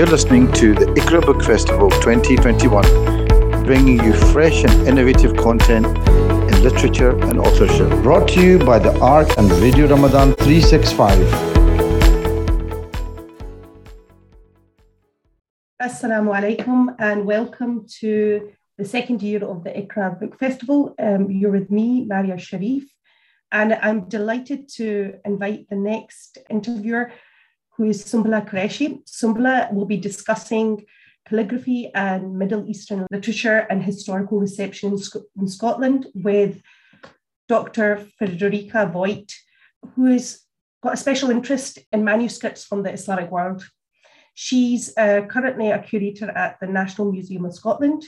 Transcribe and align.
You're 0.00 0.08
listening 0.08 0.50
to 0.52 0.72
the 0.72 0.86
Iqra 0.98 1.20
Book 1.20 1.44
Festival 1.44 1.90
2021, 1.90 3.66
bringing 3.66 4.02
you 4.02 4.14
fresh 4.32 4.64
and 4.64 4.88
innovative 4.88 5.36
content 5.36 5.84
in 5.84 6.62
literature 6.62 7.10
and 7.10 7.38
authorship. 7.38 7.90
Brought 8.02 8.26
to 8.28 8.40
you 8.40 8.58
by 8.58 8.78
the 8.78 8.98
Ark 9.00 9.28
and 9.36 9.52
Radio 9.52 9.86
Ramadan 9.88 10.32
365. 10.36 11.18
Assalamu 15.82 16.32
alaikum 16.34 16.96
and 16.98 17.26
welcome 17.26 17.84
to 18.00 18.52
the 18.78 18.86
second 18.86 19.20
year 19.20 19.44
of 19.44 19.64
the 19.64 19.70
Iqra 19.70 20.18
Book 20.18 20.38
Festival. 20.38 20.94
Um, 20.98 21.30
you're 21.30 21.50
with 21.50 21.70
me, 21.70 22.06
Maria 22.06 22.38
Sharif, 22.38 22.84
and 23.52 23.74
I'm 23.74 24.08
delighted 24.08 24.70
to 24.76 25.18
invite 25.26 25.68
the 25.68 25.76
next 25.76 26.38
interviewer, 26.48 27.12
who 27.80 27.86
is 27.86 28.04
Sumbla 28.04 28.46
Qureshi. 28.46 29.02
Sumbla 29.06 29.72
will 29.72 29.86
be 29.86 29.96
discussing 29.96 30.84
calligraphy 31.26 31.90
and 31.94 32.38
Middle 32.38 32.68
Eastern 32.68 33.06
literature 33.10 33.66
and 33.70 33.82
historical 33.82 34.38
reception 34.38 34.92
in, 34.92 34.98
Sc- 34.98 35.30
in 35.40 35.48
Scotland 35.48 36.06
with 36.14 36.60
Dr. 37.48 38.06
Friederike 38.20 38.92
Voigt, 38.92 39.32
who 39.94 40.04
has 40.12 40.42
got 40.82 40.92
a 40.92 40.98
special 40.98 41.30
interest 41.30 41.78
in 41.90 42.04
manuscripts 42.04 42.66
from 42.66 42.82
the 42.82 42.92
Islamic 42.92 43.30
world. 43.30 43.64
She's 44.34 44.92
uh, 44.98 45.22
currently 45.30 45.70
a 45.70 45.78
curator 45.78 46.30
at 46.32 46.60
the 46.60 46.66
National 46.66 47.10
Museum 47.10 47.46
of 47.46 47.54
Scotland. 47.54 48.04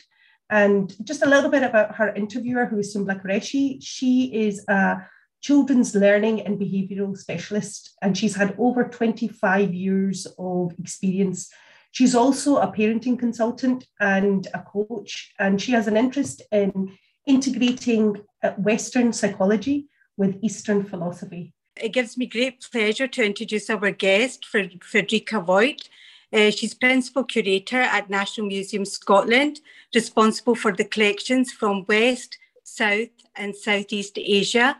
And 0.50 0.94
just 1.02 1.22
a 1.22 1.28
little 1.30 1.50
bit 1.50 1.62
about 1.62 1.94
her 1.94 2.14
interviewer, 2.14 2.66
who 2.66 2.80
is 2.80 2.94
Sumbla 2.94 3.24
Qureshi. 3.24 3.78
She 3.80 4.34
is 4.34 4.62
a 4.68 4.98
children's 5.42 5.94
learning 5.94 6.40
and 6.40 6.58
behavioural 6.58 7.16
specialist, 7.18 7.96
and 8.00 8.16
she's 8.16 8.36
had 8.36 8.54
over 8.58 8.84
25 8.84 9.74
years 9.74 10.26
of 10.38 10.72
experience. 10.78 11.50
She's 11.90 12.14
also 12.14 12.56
a 12.56 12.72
parenting 12.72 13.18
consultant 13.18 13.86
and 14.00 14.46
a 14.54 14.60
coach, 14.60 15.32
and 15.38 15.60
she 15.60 15.72
has 15.72 15.88
an 15.88 15.96
interest 15.96 16.42
in 16.52 16.96
integrating 17.26 18.16
uh, 18.42 18.52
Western 18.52 19.12
psychology 19.12 19.88
with 20.16 20.38
Eastern 20.42 20.84
philosophy. 20.84 21.52
It 21.76 21.92
gives 21.92 22.16
me 22.16 22.26
great 22.26 22.66
pleasure 22.70 23.08
to 23.08 23.24
introduce 23.24 23.68
our 23.68 23.90
guest, 23.90 24.46
Friederike 24.50 25.44
Voigt. 25.44 25.88
Uh, 26.32 26.50
she's 26.50 26.72
Principal 26.72 27.24
Curator 27.24 27.80
at 27.80 28.08
National 28.08 28.46
Museum 28.46 28.84
Scotland, 28.84 29.60
responsible 29.94 30.54
for 30.54 30.72
the 30.72 30.84
collections 30.84 31.52
from 31.52 31.84
West, 31.88 32.38
South, 32.62 33.08
and 33.34 33.56
Southeast 33.56 34.18
Asia 34.18 34.76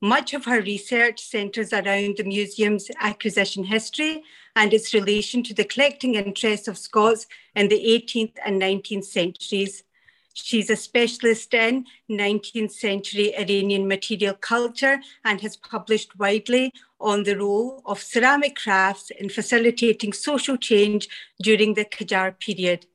much 0.00 0.32
of 0.32 0.44
her 0.46 0.62
research 0.62 1.20
centres 1.20 1.72
around 1.72 2.16
the 2.16 2.24
museum's 2.24 2.90
acquisition 3.00 3.64
history 3.64 4.22
and 4.56 4.72
its 4.72 4.94
relation 4.94 5.42
to 5.42 5.54
the 5.54 5.64
collecting 5.64 6.14
interests 6.14 6.68
of 6.68 6.78
Scots 6.78 7.26
in 7.54 7.68
the 7.68 7.78
18th 7.78 8.34
and 8.44 8.60
19th 8.60 9.04
centuries. 9.04 9.84
She's 10.32 10.70
a 10.70 10.76
specialist 10.76 11.52
in 11.52 11.84
19th 12.10 12.72
century 12.72 13.36
Iranian 13.36 13.86
material 13.86 14.34
culture 14.34 15.00
and 15.24 15.40
has 15.40 15.56
published 15.56 16.18
widely 16.18 16.72
on 17.00 17.24
the 17.24 17.36
role 17.36 17.82
of 17.84 18.02
ceramic 18.02 18.56
crafts 18.56 19.10
in 19.10 19.28
facilitating 19.28 20.12
social 20.12 20.56
change 20.56 21.08
during 21.42 21.74
the 21.74 21.84
Qajar 21.84 22.38
period. 22.38 22.86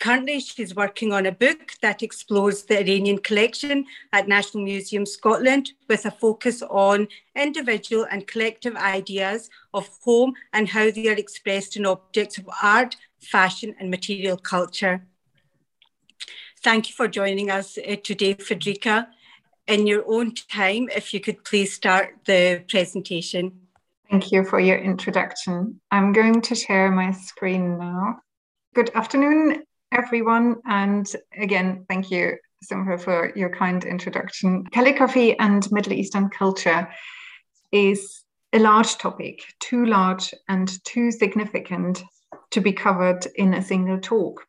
Currently, 0.00 0.38
she's 0.38 0.76
working 0.76 1.12
on 1.12 1.26
a 1.26 1.32
book 1.32 1.72
that 1.82 2.04
explores 2.04 2.62
the 2.62 2.78
Iranian 2.78 3.18
collection 3.18 3.84
at 4.12 4.28
National 4.28 4.62
Museum 4.62 5.04
Scotland 5.04 5.72
with 5.88 6.06
a 6.06 6.10
focus 6.12 6.62
on 6.62 7.08
individual 7.34 8.06
and 8.08 8.26
collective 8.26 8.76
ideas 8.76 9.50
of 9.74 9.88
home 10.04 10.34
and 10.52 10.68
how 10.68 10.92
they 10.92 11.08
are 11.08 11.16
expressed 11.16 11.76
in 11.76 11.84
objects 11.84 12.38
of 12.38 12.48
art, 12.62 12.96
fashion, 13.20 13.74
and 13.80 13.90
material 13.90 14.36
culture. 14.36 15.04
Thank 16.62 16.88
you 16.88 16.94
for 16.94 17.08
joining 17.08 17.50
us 17.50 17.76
uh, 17.78 17.96
today, 18.02 18.34
Friederike. 18.34 19.06
In 19.66 19.86
your 19.86 20.04
own 20.06 20.32
time, 20.34 20.88
if 20.94 21.12
you 21.12 21.20
could 21.20 21.44
please 21.44 21.74
start 21.74 22.14
the 22.24 22.64
presentation. 22.68 23.52
Thank 24.10 24.32
you 24.32 24.44
for 24.44 24.60
your 24.60 24.78
introduction. 24.78 25.80
I'm 25.90 26.12
going 26.12 26.40
to 26.40 26.54
share 26.54 26.90
my 26.90 27.10
screen 27.10 27.78
now. 27.78 28.20
Good 28.74 28.90
afternoon, 28.94 29.64
everyone. 29.92 30.56
And 30.66 31.10
again, 31.36 31.84
thank 31.88 32.10
you, 32.10 32.36
Sumbula, 32.64 33.00
for 33.00 33.32
your 33.36 33.50
kind 33.50 33.84
introduction. 33.84 34.64
Calligraphy 34.72 35.38
and 35.38 35.70
Middle 35.72 35.92
Eastern 35.92 36.28
culture 36.30 36.88
is 37.72 38.24
a 38.52 38.58
large 38.58 38.96
topic, 38.96 39.42
too 39.60 39.84
large 39.86 40.32
and 40.48 40.72
too 40.84 41.10
significant 41.10 42.02
to 42.50 42.60
be 42.60 42.72
covered 42.72 43.26
in 43.36 43.54
a 43.54 43.62
single 43.62 43.98
talk. 43.98 44.46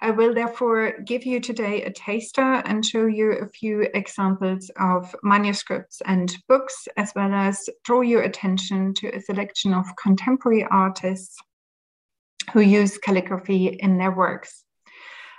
I 0.00 0.10
will 0.10 0.34
therefore 0.34 0.98
give 1.06 1.24
you 1.24 1.38
today 1.38 1.84
a 1.84 1.92
taster 1.92 2.42
and 2.66 2.84
show 2.84 3.06
you 3.06 3.32
a 3.32 3.46
few 3.46 3.82
examples 3.94 4.68
of 4.80 5.14
manuscripts 5.22 6.02
and 6.04 6.36
books, 6.48 6.88
as 6.96 7.12
well 7.14 7.32
as 7.32 7.70
draw 7.84 8.00
your 8.00 8.22
attention 8.22 8.94
to 8.94 9.14
a 9.14 9.20
selection 9.20 9.72
of 9.72 9.86
contemporary 10.02 10.66
artists 10.70 11.38
who 12.52 12.60
use 12.60 12.98
calligraphy 12.98 13.66
in 13.66 13.98
their 13.98 14.12
works. 14.12 14.64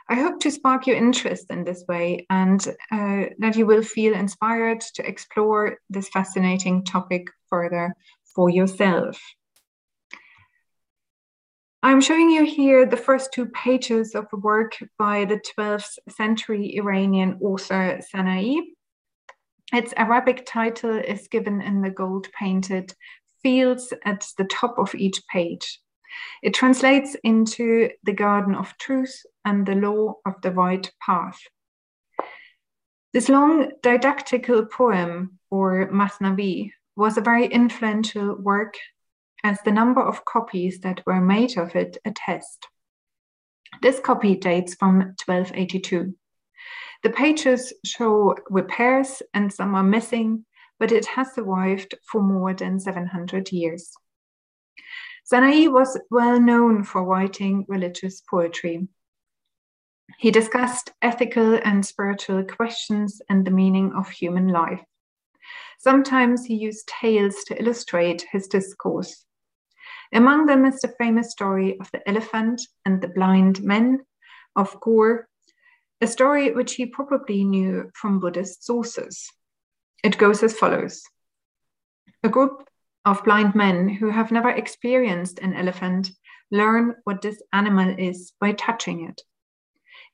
I 0.10 0.16
hope 0.16 0.40
to 0.42 0.52
spark 0.52 0.86
your 0.86 0.98
interest 0.98 1.46
in 1.50 1.64
this 1.64 1.86
way 1.88 2.26
and 2.30 2.66
uh, 2.92 3.26
that 3.40 3.56
you 3.56 3.66
will 3.66 3.84
feel 3.84 4.14
inspired 4.14 4.82
to 4.96 5.08
explore 5.08 5.78
this 5.90 6.10
fascinating 6.10 6.84
topic 6.84 7.28
further 7.50 7.96
for 8.36 8.50
yourself. 8.50 9.20
I'm 11.82 12.02
showing 12.02 12.30
you 12.30 12.46
here 12.46 12.86
the 12.86 12.98
first 12.98 13.34
two 13.34 13.48
pages 13.48 14.16
of 14.16 14.28
a 14.32 14.38
work 14.38 14.78
by 14.98 15.26
the 15.26 15.42
12th 15.58 15.98
century 16.10 16.76
Iranian 16.78 17.40
author 17.42 18.00
Sanai. 18.10 18.62
Its 19.74 19.94
Arabic 19.98 20.46
title 20.46 20.98
is 20.98 21.28
given 21.28 21.62
in 21.62 21.82
the 21.82 21.90
gold 21.90 22.28
painted 22.32 22.94
fields 23.42 23.92
at 24.06 24.26
the 24.38 24.46
top 24.46 24.78
of 24.78 24.96
each 24.96 25.22
page. 25.28 25.80
It 26.42 26.54
translates 26.54 27.16
into 27.24 27.90
the 28.04 28.14
garden 28.14 28.56
of 28.56 28.78
truth 28.78 29.24
and 29.46 29.66
the 29.66 29.76
law 29.76 30.16
of 30.26 30.42
the 30.42 30.52
right 30.52 30.90
path. 31.06 31.40
This 33.14 33.30
long 33.30 33.72
didactical 33.82 34.66
poem, 34.66 35.40
or 35.52 35.88
Masnavi, 35.92 36.72
was 36.96 37.18
a 37.18 37.22
very 37.22 37.46
influential 37.46 38.36
work 38.36 38.76
as 39.44 39.60
the 39.62 39.72
number 39.72 40.02
of 40.02 40.26
copies 40.26 40.80
that 40.80 41.06
were 41.06 41.22
made 41.22 41.58
of 41.58 41.76
it 41.76 41.98
attest. 42.06 42.68
This 43.82 44.00
copy 44.00 44.36
dates 44.36 44.76
from 44.76 45.00
1282. 45.26 46.16
The 47.04 47.10
pages 47.10 47.74
show 47.84 48.36
repairs 48.50 49.22
and 49.34 49.52
some 49.52 49.76
are 49.76 49.84
missing, 49.84 50.46
but 50.80 50.92
it 50.92 51.06
has 51.06 51.34
survived 51.34 51.96
for 52.10 52.22
more 52.22 52.54
than 52.54 52.80
700 52.80 53.52
years. 53.52 53.92
Sanai 55.26 55.68
was 55.68 56.00
well 56.12 56.40
known 56.40 56.84
for 56.84 57.04
writing 57.04 57.66
religious 57.70 58.22
poetry. 58.22 58.88
He 60.18 60.32
discussed 60.32 60.92
ethical 61.02 61.60
and 61.64 61.86
spiritual 61.86 62.44
questions 62.44 63.22
and 63.30 63.46
the 63.46 63.52
meaning 63.52 63.94
of 63.94 64.10
human 64.10 64.50
life. 64.50 64.82
Sometimes 65.80 66.46
he 66.46 66.56
used 66.56 66.88
tales 66.88 67.44
to 67.46 67.60
illustrate 67.60 68.26
his 68.32 68.48
discourse. 68.48 69.26
Among 70.14 70.46
them 70.46 70.66
is 70.66 70.82
the 70.82 70.94
famous 71.00 71.32
story 71.32 71.80
of 71.80 71.90
the 71.92 72.08
elephant 72.08 72.62
and 72.86 73.02
the 73.02 73.08
blind 73.08 73.64
men 73.64 74.02
of 74.56 74.80
Ghor, 74.82 75.28
a 76.02 76.08
story 76.08 76.52
which 76.52 76.76
he 76.76 76.86
probably 76.86 77.44
knew 77.44 77.90
from 77.96 78.20
Buddhist 78.20 78.64
sources. 78.64 79.32
It 80.04 80.18
goes 80.18 80.44
as 80.44 80.54
follows 80.54 81.02
A 82.24 82.30
group 82.30 82.68
of 83.06 83.24
blind 83.24 83.56
men 83.56 83.90
who 83.90 84.10
have 84.10 84.32
never 84.32 84.50
experienced 84.50 85.40
an 85.40 85.54
elephant 85.54 86.12
learn 86.52 86.96
what 87.04 87.22
this 87.22 87.42
animal 87.52 87.96
is 87.98 88.34
by 88.40 88.52
touching 88.54 89.08
it. 89.08 89.22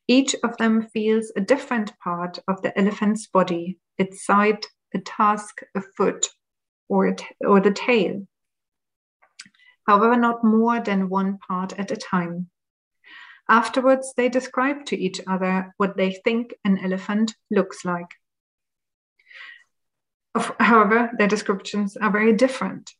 Each 0.08 0.36
of 0.44 0.58
them 0.58 0.88
feels 0.88 1.32
a 1.36 1.42
different 1.42 1.94
part 2.04 2.40
of 2.48 2.62
the 2.62 2.78
elephant's 2.80 3.28
body, 3.28 3.78
its 3.98 4.26
side, 4.26 4.66
a 4.94 5.00
tusk, 5.00 5.62
a 5.76 5.82
foot, 5.98 6.28
or, 6.88 7.16
or 7.46 7.60
the 7.60 7.72
tail. 7.72 8.26
However, 9.86 10.16
not 10.16 10.44
more 10.44 10.80
than 10.80 11.10
one 11.10 11.38
part 11.48 11.78
at 11.78 11.92
a 11.92 11.96
time. 11.96 12.50
Afterwards, 13.50 14.14
they 14.16 14.30
describe 14.30 14.86
to 14.86 14.98
each 14.98 15.20
other 15.28 15.74
what 15.78 15.98
they 15.98 16.14
think 16.24 16.54
an 16.64 16.80
elephant 16.84 17.36
looks 17.50 17.84
like. 17.84 18.19
However, 20.36 21.12
their 21.18 21.28
descriptions 21.28 21.98
are 21.98 22.12
very 22.12 22.34
different. 22.34 22.94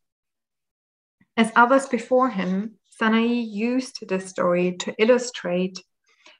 As 1.38 1.52
others 1.56 1.86
before 1.86 2.30
him, 2.30 2.76
Sanai 2.90 3.28
used 3.28 4.08
this 4.08 4.28
story 4.28 4.76
to 4.78 4.94
illustrate 4.98 5.80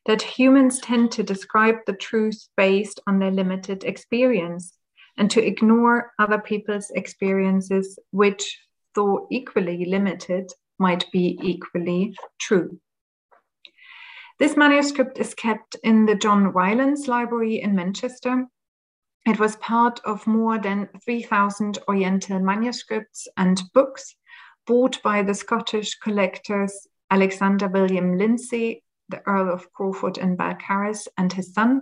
that 0.06 0.22
humans 0.22 0.80
tend 0.80 1.12
to 1.12 1.24
describe 1.24 1.78
the 1.86 1.94
truth 1.94 2.48
based 2.58 3.00
on 3.08 3.20
their 3.20 3.32
limited 3.32 3.84
experience 3.84 4.78
and 5.18 5.30
to 5.32 5.46
ignore 5.46 6.12
other 6.20 6.40
people's 6.40 6.90
experiences, 6.92 8.00
which, 8.12 8.60
though 8.96 9.28
equally 9.32 9.86
limited, 9.86 10.52
might 10.80 11.06
be 11.12 11.38
equally 11.44 12.16
true. 12.40 12.80
This 14.40 14.56
manuscript 14.56 15.20
is 15.20 15.34
kept 15.34 15.76
in 15.84 16.06
the 16.06 16.16
John 16.16 16.54
Rylands 16.54 17.08
Library 17.08 17.62
in 17.62 17.76
Manchester. 17.76 18.46
It 19.30 19.40
was 19.40 19.58
part 19.58 20.00
of 20.06 20.26
more 20.26 20.58
than 20.58 20.90
3,000 21.06 21.78
Oriental 21.88 22.40
manuscripts 22.40 23.28
and 23.38 23.62
books 23.76 24.16
bought 24.66 25.04
by 25.04 25.22
the 25.22 25.36
Scottish 25.36 26.00
collectors 26.00 26.88
Alexander 27.12 27.68
William 27.68 28.18
Lindsay, 28.18 28.84
the 29.08 29.22
Earl 29.28 29.54
of 29.54 29.72
Crawford 29.72 30.18
and 30.18 30.36
Balcarres, 30.36 31.08
and 31.16 31.32
his 31.32 31.54
son, 31.54 31.82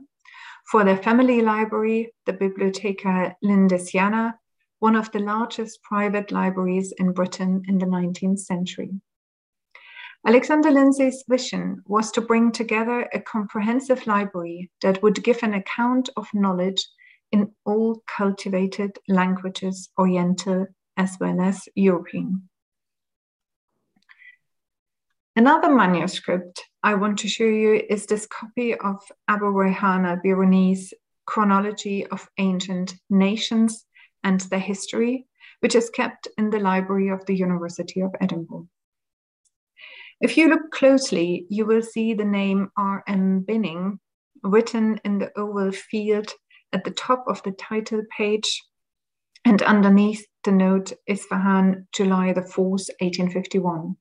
for 0.70 0.84
their 0.84 0.98
family 0.98 1.42
library, 1.42 2.14
the 2.26 2.34
Bibliotheca 2.34 3.36
Lindesiana, 3.42 4.34
one 4.80 4.98
of 4.98 5.10
the 5.14 5.20
largest 5.20 5.82
private 5.84 6.34
libraries 6.34 6.94
in 6.98 7.14
Britain 7.14 7.64
in 7.70 7.78
the 7.78 7.86
19th 7.86 8.40
century. 8.40 8.92
Alexander 10.26 10.70
Lindsay's 10.70 11.24
vision 11.30 11.82
was 11.86 12.12
to 12.12 12.20
bring 12.20 12.52
together 12.52 13.08
a 13.14 13.22
comprehensive 13.22 14.06
library 14.06 14.70
that 14.82 15.02
would 15.02 15.24
give 15.24 15.44
an 15.44 15.54
account 15.54 16.10
of 16.18 16.28
knowledge 16.34 16.86
in 17.32 17.52
all 17.66 18.02
cultivated 18.08 18.98
languages, 19.08 19.90
Oriental 19.98 20.68
as 20.96 21.18
well 21.20 21.40
as 21.42 21.68
European. 21.76 22.50
Another 25.36 25.70
manuscript 25.70 26.64
I 26.82 26.96
want 26.96 27.20
to 27.20 27.28
show 27.28 27.44
you 27.44 27.82
is 27.90 28.08
this 28.08 28.26
copy 28.26 28.74
of 28.74 28.96
Abu 29.28 29.46
Rayhan 29.46 30.08
al-Biruni's 30.08 30.94
Chronology 31.28 32.08
of 32.08 32.28
Ancient 32.40 32.96
Nations 33.10 33.86
and 34.24 34.42
Their 34.42 34.60
History, 34.60 35.28
which 35.60 35.76
is 35.76 35.92
kept 35.92 36.28
in 36.38 36.50
the 36.50 36.60
library 36.60 37.10
of 37.10 37.26
the 37.26 37.36
University 37.36 38.02
of 38.02 38.16
Edinburgh. 38.20 38.68
If 40.20 40.38
you 40.38 40.50
look 40.50 40.72
closely, 40.72 41.46
you 41.50 41.68
will 41.68 41.84
see 41.84 42.16
the 42.16 42.26
name 42.26 42.72
R.M. 42.76 43.42
Binning 43.42 44.00
written 44.44 45.00
in 45.04 45.20
the 45.20 45.38
oval 45.38 45.72
field 45.72 46.32
at 46.74 46.84
the 46.84 46.92
top 46.92 47.26
of 47.28 47.42
the 47.44 47.52
title 47.52 48.02
page 48.16 48.64
and 49.46 49.62
underneath 49.62 50.26
the 50.44 50.52
note 50.52 50.94
Isfahan, 51.08 51.88
July 51.94 52.34
the 52.34 52.42
4th, 52.42 52.90
1851. 53.00 53.96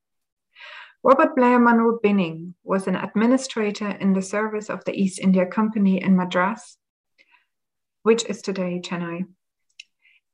Robert 1.03 1.37
Blair 1.37 1.61
Munro 1.61 2.01
Binning 2.03 2.55
was 2.65 2.89
an 2.89 2.97
administrator 2.97 3.89
in 3.89 4.13
the 4.13 4.23
service 4.23 4.69
of 4.69 4.85
the 4.85 4.93
East 4.93 5.21
India 5.21 5.47
Company 5.47 6.03
in 6.03 6.17
Madras, 6.17 6.79
which 8.03 8.25
is 8.25 8.43
today 8.43 8.81
Chennai. 8.85 9.25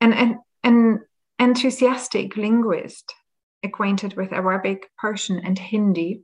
An, 0.00 0.12
an, 0.14 0.38
an 0.62 1.00
enthusiastic 1.38 2.36
linguist 2.36 3.12
acquainted 3.62 4.14
with 4.14 4.32
Arabic, 4.32 4.88
Persian, 4.98 5.40
and 5.44 5.58
Hindi, 5.58 6.22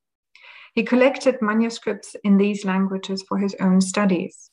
he 0.75 0.83
collected 0.83 1.43
manuscripts 1.43 2.17
in 2.25 2.39
these 2.39 2.65
languages 2.65 3.25
for 3.29 3.39
his 3.39 3.55
own 3.61 3.81
studies. 3.81 4.51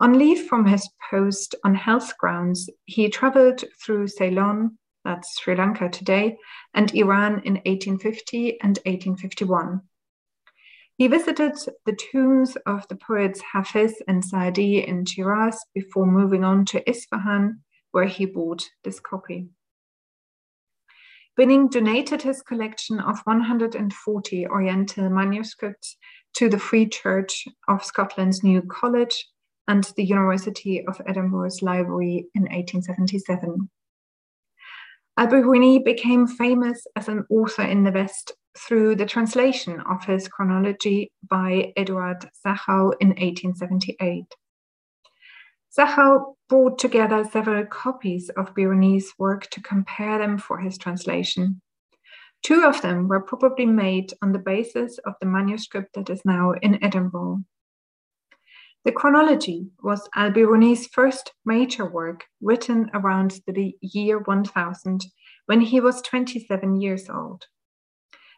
On 0.00 0.18
leave 0.18 0.48
from 0.48 0.64
his 0.64 0.88
post 1.10 1.54
on 1.62 1.74
health 1.74 2.16
grounds, 2.16 2.70
he 2.86 3.10
traveled 3.10 3.64
through 3.84 4.08
Ceylon, 4.08 4.78
that's 5.04 5.38
Sri 5.38 5.54
Lanka 5.54 5.90
today, 5.90 6.38
and 6.72 6.94
Iran 6.94 7.42
in 7.44 7.56
1850 7.66 8.60
and 8.62 8.78
1851. 8.86 9.82
He 10.96 11.06
visited 11.06 11.52
the 11.84 11.92
tombs 11.92 12.56
of 12.64 12.88
the 12.88 12.96
poets 12.96 13.42
Hafiz 13.52 14.02
and 14.08 14.24
Saadi 14.24 14.86
in 14.86 15.04
Shiraz 15.04 15.58
before 15.74 16.06
moving 16.06 16.44
on 16.44 16.64
to 16.66 16.88
Isfahan, 16.88 17.60
where 17.90 18.06
he 18.06 18.24
bought 18.24 18.70
this 18.84 19.00
copy. 19.00 19.48
Binning 21.36 21.68
donated 21.68 22.22
his 22.22 22.40
collection 22.40 23.00
of 23.00 23.20
140 23.24 24.46
Oriental 24.46 25.10
manuscripts 25.10 25.96
to 26.34 26.48
the 26.48 26.58
Free 26.58 26.86
Church 26.86 27.46
of 27.68 27.84
Scotland's 27.84 28.42
New 28.42 28.62
College 28.62 29.26
and 29.70 29.84
the 29.96 30.04
University 30.04 30.84
of 30.84 31.00
Edinburgh's 31.06 31.62
library 31.62 32.26
in 32.34 32.42
1877. 32.42 33.70
Al-Biruni 35.16 35.84
became 35.84 36.26
famous 36.26 36.84
as 36.96 37.06
an 37.06 37.24
author 37.30 37.62
in 37.62 37.84
the 37.84 37.92
West 37.92 38.32
through 38.58 38.96
the 38.96 39.06
translation 39.06 39.80
of 39.88 40.04
his 40.04 40.26
chronology 40.26 41.12
by 41.28 41.72
Eduard 41.76 42.28
Sachau 42.44 42.94
in 43.00 43.10
1878. 43.10 44.24
Sachau 45.78 46.34
brought 46.48 46.76
together 46.80 47.24
several 47.30 47.64
copies 47.66 48.28
of 48.30 48.52
Biruni's 48.54 49.12
work 49.18 49.48
to 49.50 49.62
compare 49.62 50.18
them 50.18 50.36
for 50.36 50.58
his 50.58 50.78
translation. 50.78 51.62
Two 52.42 52.64
of 52.64 52.82
them 52.82 53.06
were 53.06 53.22
probably 53.22 53.66
made 53.66 54.14
on 54.20 54.32
the 54.32 54.40
basis 54.40 54.98
of 55.06 55.14
the 55.20 55.26
manuscript 55.26 55.94
that 55.94 56.10
is 56.10 56.22
now 56.24 56.54
in 56.60 56.82
Edinburgh. 56.82 57.44
The 58.84 58.92
chronology 58.92 59.68
was 59.82 60.08
al-Biruni's 60.14 60.86
first 60.86 61.32
major 61.44 61.84
work 61.84 62.24
written 62.40 62.90
around 62.94 63.40
the 63.46 63.74
year 63.82 64.18
1000 64.18 65.04
when 65.46 65.60
he 65.60 65.80
was 65.80 66.00
27 66.02 66.80
years 66.80 67.10
old. 67.10 67.44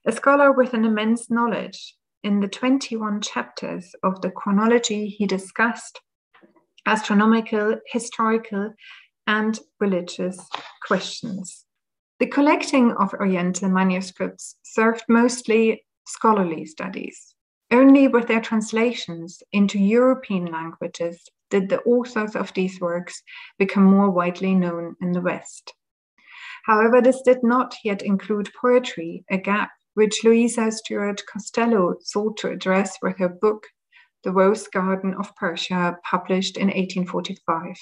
A 0.04 0.12
scholar 0.12 0.50
with 0.50 0.74
an 0.74 0.84
immense 0.84 1.30
knowledge, 1.30 1.94
in 2.24 2.40
the 2.40 2.48
21 2.48 3.20
chapters 3.20 3.94
of 4.02 4.20
the 4.20 4.30
chronology 4.30 5.08
he 5.08 5.26
discussed 5.26 6.00
astronomical, 6.86 7.76
historical, 7.86 8.72
and 9.26 9.60
religious 9.80 10.38
questions. 10.86 11.64
The 12.18 12.26
collecting 12.26 12.92
of 12.92 13.14
Oriental 13.14 13.68
manuscripts 13.68 14.56
served 14.62 15.04
mostly 15.08 15.84
scholarly 16.06 16.66
studies. 16.66 17.31
Only 17.72 18.06
with 18.06 18.28
their 18.28 18.42
translations 18.42 19.42
into 19.50 19.78
European 19.78 20.44
languages 20.44 21.26
did 21.48 21.70
the 21.70 21.80
authors 21.84 22.36
of 22.36 22.52
these 22.52 22.78
works 22.82 23.22
become 23.58 23.84
more 23.84 24.10
widely 24.10 24.54
known 24.54 24.94
in 25.00 25.12
the 25.12 25.22
West. 25.22 25.72
However, 26.66 27.00
this 27.00 27.22
did 27.22 27.42
not 27.42 27.74
yet 27.82 28.02
include 28.02 28.50
poetry, 28.60 29.24
a 29.30 29.38
gap 29.38 29.70
which 29.94 30.22
Louisa 30.22 30.70
Stuart 30.70 31.22
Costello 31.26 31.94
sought 32.00 32.36
to 32.38 32.50
address 32.50 32.98
with 33.00 33.16
her 33.16 33.30
book, 33.30 33.66
The 34.22 34.32
Rose 34.32 34.68
Garden 34.68 35.14
of 35.14 35.34
Persia, 35.36 35.96
published 36.04 36.58
in 36.58 36.66
1845. 36.66 37.76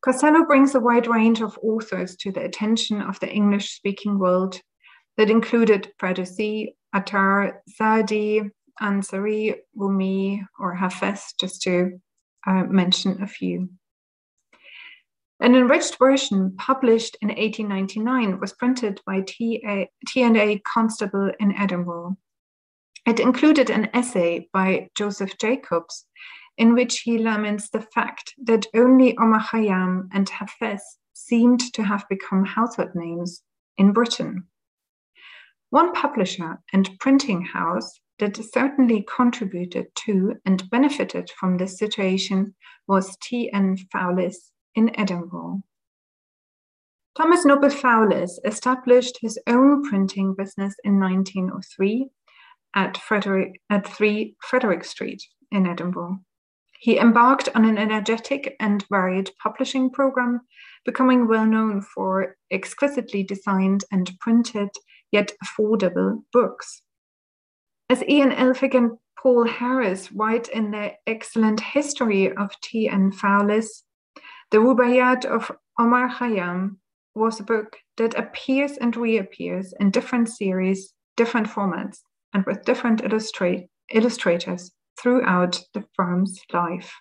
Costello 0.00 0.46
brings 0.46 0.74
a 0.74 0.80
wide 0.80 1.06
range 1.06 1.42
of 1.42 1.58
authors 1.62 2.16
to 2.16 2.32
the 2.32 2.42
attention 2.42 3.02
of 3.02 3.20
the 3.20 3.30
English 3.30 3.70
speaking 3.76 4.18
world 4.18 4.58
that 5.18 5.28
included 5.28 5.92
Ferdowsi, 6.00 6.68
Attar, 6.94 7.62
Saadi, 7.68 8.42
Ansari, 8.80 9.56
Rumi, 9.74 10.44
or 10.58 10.76
Hafez, 10.76 11.34
just 11.38 11.62
to 11.62 12.00
uh, 12.46 12.64
mention 12.64 13.22
a 13.22 13.26
few. 13.26 13.68
An 15.40 15.54
enriched 15.54 15.98
version 15.98 16.54
published 16.58 17.16
in 17.22 17.28
1899 17.28 18.40
was 18.40 18.52
printed 18.52 19.00
by 19.06 19.22
T&A 19.22 20.62
Constable 20.66 21.32
in 21.40 21.56
Edinburgh. 21.56 22.18
It 23.06 23.20
included 23.20 23.70
an 23.70 23.88
essay 23.94 24.48
by 24.52 24.90
Joseph 24.94 25.38
Jacobs 25.38 26.06
in 26.58 26.74
which 26.74 27.00
he 27.00 27.16
laments 27.16 27.70
the 27.70 27.80
fact 27.80 28.34
that 28.44 28.66
only 28.74 29.16
Omar 29.16 29.40
Khayyam 29.40 30.08
and 30.12 30.28
Hafez 30.28 30.80
seemed 31.14 31.72
to 31.72 31.82
have 31.82 32.04
become 32.10 32.44
household 32.44 32.90
names 32.94 33.42
in 33.78 33.92
Britain. 33.92 34.46
One 35.70 35.92
publisher 35.92 36.58
and 36.72 36.98
printing 36.98 37.42
house 37.42 38.00
that 38.18 38.36
certainly 38.36 39.06
contributed 39.16 39.86
to 40.04 40.34
and 40.44 40.68
benefited 40.68 41.30
from 41.38 41.56
this 41.56 41.78
situation 41.78 42.54
was 42.86 43.16
T.N. 43.22 43.76
Foulis 43.92 44.50
in 44.74 44.98
Edinburgh. 44.98 45.62
Thomas 47.16 47.44
Noble 47.44 47.70
Foulis 47.70 48.38
established 48.44 49.18
his 49.20 49.38
own 49.46 49.88
printing 49.88 50.34
business 50.36 50.74
in 50.84 50.98
1903 51.00 52.08
at, 52.74 52.96
Frederick, 52.98 53.60
at 53.70 53.86
3 53.86 54.36
Frederick 54.42 54.84
Street 54.84 55.22
in 55.50 55.66
Edinburgh. 55.66 56.20
He 56.80 56.98
embarked 56.98 57.48
on 57.54 57.64
an 57.64 57.78
energetic 57.78 58.56
and 58.58 58.84
varied 58.90 59.30
publishing 59.42 59.90
program, 59.90 60.40
becoming 60.84 61.28
well 61.28 61.46
known 61.46 61.82
for 61.82 62.36
exquisitely 62.50 63.22
designed 63.22 63.84
and 63.92 64.10
printed 64.20 64.70
yet 65.12 65.32
affordable 65.44 66.22
books. 66.32 66.82
As 67.88 68.04
Ian 68.08 68.30
Elfick 68.30 68.74
and 68.74 68.92
Paul 69.20 69.46
Harris 69.46 70.10
write 70.12 70.48
in 70.48 70.70
their 70.70 70.96
excellent 71.06 71.60
history 71.60 72.34
of 72.36 72.50
T.N. 72.62 73.12
Foulis, 73.12 73.82
the 74.50 74.58
Rubaiyat 74.58 75.24
of 75.24 75.50
Omar 75.78 76.08
Khayyam 76.08 76.76
was 77.14 77.40
a 77.40 77.44
book 77.44 77.76
that 77.96 78.18
appears 78.18 78.76
and 78.78 78.96
reappears 78.96 79.74
in 79.80 79.90
different 79.90 80.28
series, 80.28 80.94
different 81.16 81.48
formats, 81.48 81.98
and 82.32 82.44
with 82.46 82.64
different 82.64 83.02
illustrators 83.02 84.72
throughout 85.00 85.60
the 85.74 85.84
firm's 85.94 86.38
life. 86.52 86.92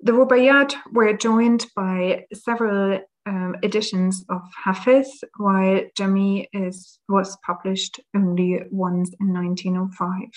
The 0.00 0.12
Rubaiyat 0.12 0.74
were 0.92 1.12
joined 1.14 1.66
by 1.74 2.26
several 2.32 3.00
um, 3.26 3.56
editions 3.62 4.24
of 4.28 4.42
Hafiz, 4.64 5.22
while 5.36 5.82
Jami 5.96 6.48
is, 6.52 6.98
was 7.08 7.36
published 7.44 8.00
only 8.14 8.62
once 8.70 9.10
in 9.20 9.32
1905. 9.32 10.28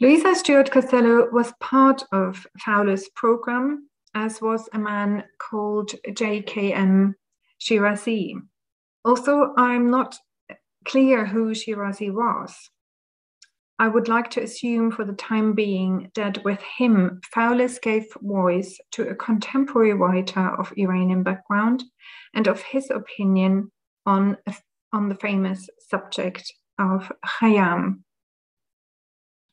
Louisa 0.00 0.34
Stuart 0.34 0.70
Costello 0.70 1.28
was 1.30 1.52
part 1.60 2.02
of 2.12 2.46
Fowler's 2.58 3.08
program, 3.14 3.88
as 4.14 4.42
was 4.42 4.68
a 4.72 4.78
man 4.78 5.24
called 5.38 5.92
J.K.M. 6.14 7.14
Shirazi. 7.60 8.34
Also, 9.04 9.54
I'm 9.56 9.90
not 9.90 10.16
clear 10.84 11.24
who 11.24 11.52
Shirazi 11.52 12.12
was. 12.12 12.70
I 13.78 13.88
would 13.88 14.08
like 14.08 14.30
to 14.30 14.42
assume 14.42 14.90
for 14.90 15.04
the 15.04 15.12
time 15.12 15.52
being 15.52 16.10
that 16.14 16.42
with 16.44 16.60
him, 16.62 17.20
Foulis 17.34 17.78
gave 17.80 18.06
voice 18.22 18.78
to 18.92 19.08
a 19.08 19.14
contemporary 19.14 19.92
writer 19.92 20.48
of 20.58 20.72
Iranian 20.78 21.22
background 21.22 21.84
and 22.32 22.46
of 22.46 22.62
his 22.62 22.90
opinion 22.90 23.70
on, 24.06 24.38
on 24.94 25.10
the 25.10 25.14
famous 25.14 25.68
subject 25.90 26.50
of 26.78 27.12
Khayyam. 27.26 28.00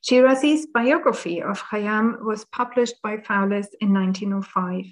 Shirazi's 0.04 0.68
biography 0.74 1.42
of 1.42 1.62
Khayyam 1.62 2.24
was 2.24 2.46
published 2.46 2.96
by 3.04 3.18
Foulis 3.18 3.68
in 3.82 3.94
1905. 3.94 4.86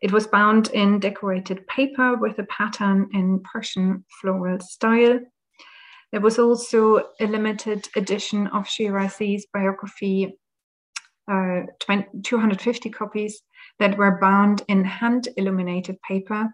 It 0.00 0.12
was 0.12 0.26
bound 0.26 0.70
in 0.70 0.98
decorated 1.00 1.66
paper 1.68 2.16
with 2.16 2.38
a 2.38 2.44
pattern 2.44 3.08
in 3.12 3.40
Persian 3.40 4.04
floral 4.20 4.60
style 4.60 5.20
there 6.12 6.20
was 6.20 6.38
also 6.38 7.08
a 7.20 7.26
limited 7.26 7.88
edition 7.96 8.46
of 8.48 8.64
Shirazi's 8.64 9.46
biography, 9.52 10.36
uh, 11.30 11.62
20, 11.80 12.22
250 12.22 12.90
copies 12.90 13.42
that 13.78 13.98
were 13.98 14.18
bound 14.20 14.62
in 14.68 14.84
hand 14.84 15.28
illuminated 15.36 15.96
paper 16.06 16.48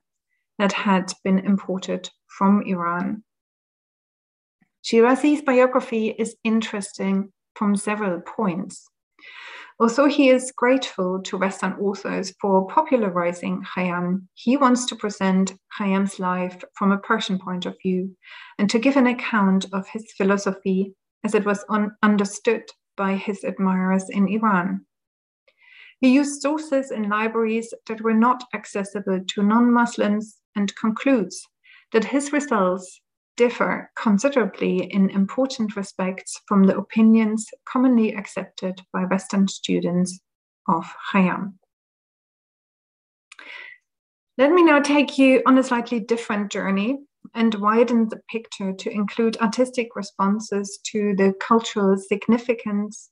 that 0.59 0.73
had 0.73 1.13
been 1.23 1.39
imported 1.39 2.11
from 2.27 2.63
Iran. 2.67 3.23
Shirazi's 4.85 5.43
biography 5.43 6.09
is 6.11 6.37
interesting 6.45 7.33
from 7.55 7.77
several 7.77 8.21
points. 8.21 8.89
Although 9.81 10.07
he 10.07 10.29
is 10.29 10.53
grateful 10.57 11.21
to 11.23 11.37
Western 11.37 11.73
authors 11.75 12.33
for 12.41 12.67
popularizing 12.69 13.65
Khayyam, 13.75 14.29
he 14.35 14.57
wants 14.57 14.87
to 14.87 14.97
present 14.97 15.55
Khayyam's 15.77 16.21
life 16.21 16.63
from 16.75 16.93
a 16.93 16.99
Persian 16.99 17.39
point 17.41 17.67
of 17.67 17.77
view 17.83 18.17
and 18.59 18.71
to 18.71 18.79
give 18.79 18.97
an 18.97 19.09
account 19.09 19.67
of 19.73 19.89
his 19.89 20.13
philosophy 20.17 20.95
as 21.25 21.35
it 21.35 21.45
was 21.45 21.65
un- 21.69 21.91
understood 22.05 22.63
by 22.97 23.15
his 23.17 23.43
admirers 23.43 24.09
in 24.11 24.29
Iran. 24.29 24.87
He 26.01 26.13
used 26.13 26.43
sources 26.43 26.93
in 26.93 27.09
libraries 27.09 27.75
that 27.89 28.01
were 28.01 28.15
not 28.15 28.45
accessible 28.55 29.21
to 29.27 29.43
non 29.43 29.73
Muslims 29.73 30.41
and 30.55 30.75
concludes 30.77 31.49
that 31.93 32.05
his 32.05 32.33
results 32.33 33.01
differ 33.37 33.91
considerably 33.97 34.85
in 34.93 35.11
important 35.11 35.77
respects 35.77 36.41
from 36.47 36.65
the 36.65 36.77
opinions 36.77 37.47
commonly 37.65 38.15
accepted 38.15 38.83
by 38.93 39.05
Western 39.05 39.49
students 39.49 40.21
of 40.69 40.85
Khayyam. 41.13 41.55
Let 44.37 44.53
me 44.53 44.65
now 44.65 44.81
take 44.81 45.17
you 45.19 45.43
on 45.47 45.59
a 45.59 45.63
slightly 45.63 46.01
different 46.01 46.51
journey 46.51 46.99
and 47.35 47.55
widen 47.57 48.09
the 48.09 48.21
picture 48.29 48.73
to 48.73 48.91
include 48.91 49.37
artistic 49.39 49.97
responses 49.97 50.79
to 50.93 51.15
the 51.17 51.35
cultural 51.41 51.97
significance 51.97 53.11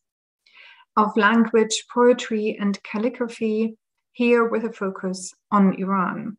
of 0.96 1.16
language, 1.16 1.84
poetry, 1.92 2.56
and 2.60 2.82
calligraphy, 2.82 3.76
here 4.12 4.44
with 4.44 4.64
a 4.64 4.72
focus 4.72 5.32
on 5.50 5.74
Iran. 5.78 6.36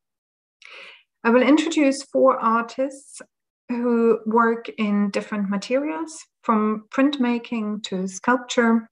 I 1.24 1.32
will 1.32 1.42
introduce 1.42 2.04
four 2.04 2.38
artists 2.38 3.22
who 3.74 4.20
work 4.26 4.70
in 4.78 5.10
different 5.10 5.50
materials, 5.50 6.18
from 6.42 6.86
printmaking 6.92 7.84
to 7.84 8.08
sculpture 8.08 8.90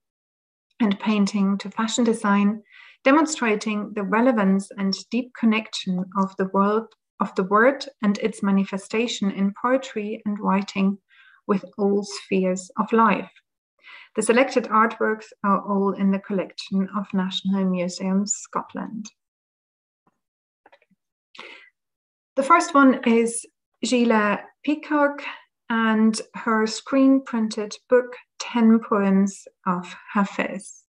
and 0.79 0.99
painting 0.99 1.57
to 1.59 1.69
fashion 1.69 2.03
design, 2.03 2.61
demonstrating 3.03 3.93
the 3.93 4.03
relevance 4.03 4.69
and 4.77 4.93
deep 5.09 5.31
connection 5.39 6.03
of 6.17 6.35
the 6.37 6.49
world 6.53 6.87
of 7.19 7.33
the 7.35 7.43
word 7.43 7.85
and 8.01 8.17
its 8.17 8.41
manifestation 8.41 9.31
in 9.31 9.53
poetry 9.61 10.21
and 10.25 10.39
writing 10.39 10.97
with 11.47 11.63
all 11.77 12.03
spheres 12.03 12.71
of 12.79 12.91
life. 12.91 13.31
The 14.15 14.21
selected 14.21 14.65
artworks 14.65 15.27
are 15.43 15.61
all 15.61 15.93
in 15.93 16.11
the 16.11 16.19
collection 16.19 16.89
of 16.97 17.05
National 17.13 17.65
Museums 17.65 18.33
Scotland. 18.33 19.05
The 22.35 22.43
first 22.43 22.73
one 22.73 23.01
is 23.05 23.45
Gila 23.83 24.39
Peacock 24.63 25.23
and 25.69 26.21
her 26.35 26.67
screen 26.67 27.23
printed 27.23 27.75
book, 27.89 28.15
10 28.39 28.79
Poems 28.79 29.47
of 29.65 29.95
Hafiz. 30.13 30.83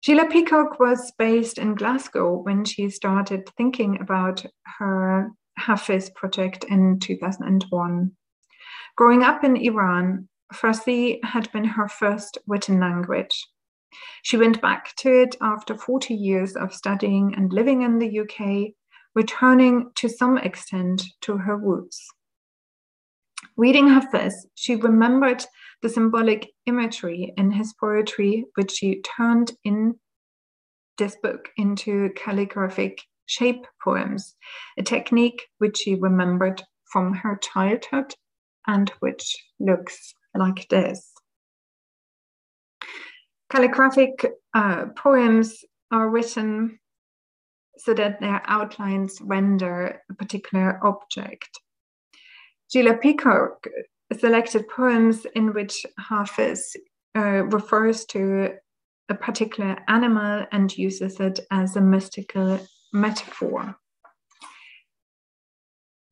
Sheila 0.00 0.26
Peacock 0.26 0.80
was 0.80 1.12
based 1.18 1.58
in 1.58 1.74
Glasgow 1.74 2.36
when 2.36 2.64
she 2.64 2.88
started 2.88 3.50
thinking 3.58 4.00
about 4.00 4.44
her 4.78 5.32
Hafiz 5.58 6.10
project 6.10 6.64
in 6.64 6.98
2001. 6.98 8.12
Growing 8.96 9.22
up 9.22 9.44
in 9.44 9.56
Iran, 9.56 10.28
Farsi 10.52 11.22
had 11.24 11.52
been 11.52 11.64
her 11.64 11.88
first 11.88 12.38
written 12.46 12.80
language. 12.80 13.46
She 14.22 14.38
went 14.38 14.62
back 14.62 14.94
to 14.96 15.22
it 15.22 15.36
after 15.42 15.76
40 15.76 16.14
years 16.14 16.56
of 16.56 16.72
studying 16.74 17.34
and 17.36 17.52
living 17.52 17.82
in 17.82 17.98
the 17.98 18.20
UK 18.20 18.72
returning 19.14 19.90
to 19.96 20.08
some 20.08 20.38
extent 20.38 21.02
to 21.22 21.36
her 21.36 21.56
roots. 21.56 22.06
Reading 23.56 23.88
Hafiz, 23.88 24.46
she 24.54 24.74
remembered 24.76 25.44
the 25.82 25.88
symbolic 25.88 26.50
imagery 26.66 27.32
in 27.36 27.52
his 27.52 27.74
poetry, 27.78 28.46
which 28.54 28.72
she 28.72 29.02
turned 29.02 29.52
in 29.64 29.94
this 30.98 31.16
book 31.22 31.48
into 31.56 32.10
calligraphic 32.16 33.00
shape 33.26 33.66
poems, 33.82 34.34
a 34.78 34.82
technique 34.82 35.46
which 35.58 35.78
she 35.78 35.94
remembered 35.94 36.62
from 36.90 37.14
her 37.14 37.36
childhood 37.36 38.14
and 38.66 38.90
which 39.00 39.36
looks 39.60 40.14
like 40.34 40.68
this. 40.68 41.12
Calligraphic 43.50 44.24
uh, 44.54 44.86
poems 44.96 45.64
are 45.90 46.08
written 46.08 46.78
so 47.78 47.94
that 47.94 48.20
their 48.20 48.42
outlines 48.46 49.18
render 49.20 50.00
a 50.10 50.14
particular 50.14 50.80
object. 50.84 51.60
Gila 52.72 52.96
Peacock 52.98 53.66
selected 54.18 54.68
poems 54.68 55.26
in 55.34 55.52
which 55.52 55.84
Hafiz 55.98 56.76
uh, 57.16 57.44
refers 57.44 58.04
to 58.06 58.54
a 59.08 59.14
particular 59.14 59.76
animal 59.88 60.46
and 60.52 60.76
uses 60.76 61.20
it 61.20 61.40
as 61.50 61.76
a 61.76 61.80
mystical 61.80 62.60
metaphor. 62.92 63.76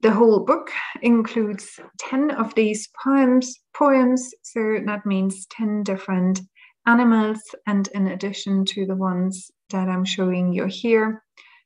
The 0.02 0.11
whole 0.11 0.40
book 0.40 0.71
includes 1.00 1.78
10 2.00 2.33
of 2.33 2.54
these 2.54 2.88
poems, 3.02 3.61
poems, 3.73 4.35
so 4.42 4.78
that 4.85 5.07
means 5.07 5.47
10 5.47 5.85
different 5.85 6.40
animals, 6.87 7.40
and 7.69 7.88
in 7.95 8.09
addition 8.09 8.64
to 8.64 8.85
the 8.85 8.97
ones 8.97 9.50
that 9.71 9.88
I'm 9.88 10.04
showing 10.04 10.52
you 10.52 10.66
here, 10.66 11.23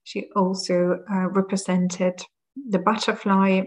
she 0.06 0.28
also 0.36 1.00
uh, 1.10 1.28
represented 1.30 2.22
the 2.70 2.78
butterfly, 2.78 3.62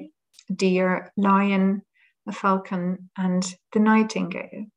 deer, 0.55 1.11
lion, 1.17 1.81
the 2.25 2.31
falcon, 2.31 3.09
and 3.17 3.55
the 3.73 3.79
nightingale. 3.79 4.67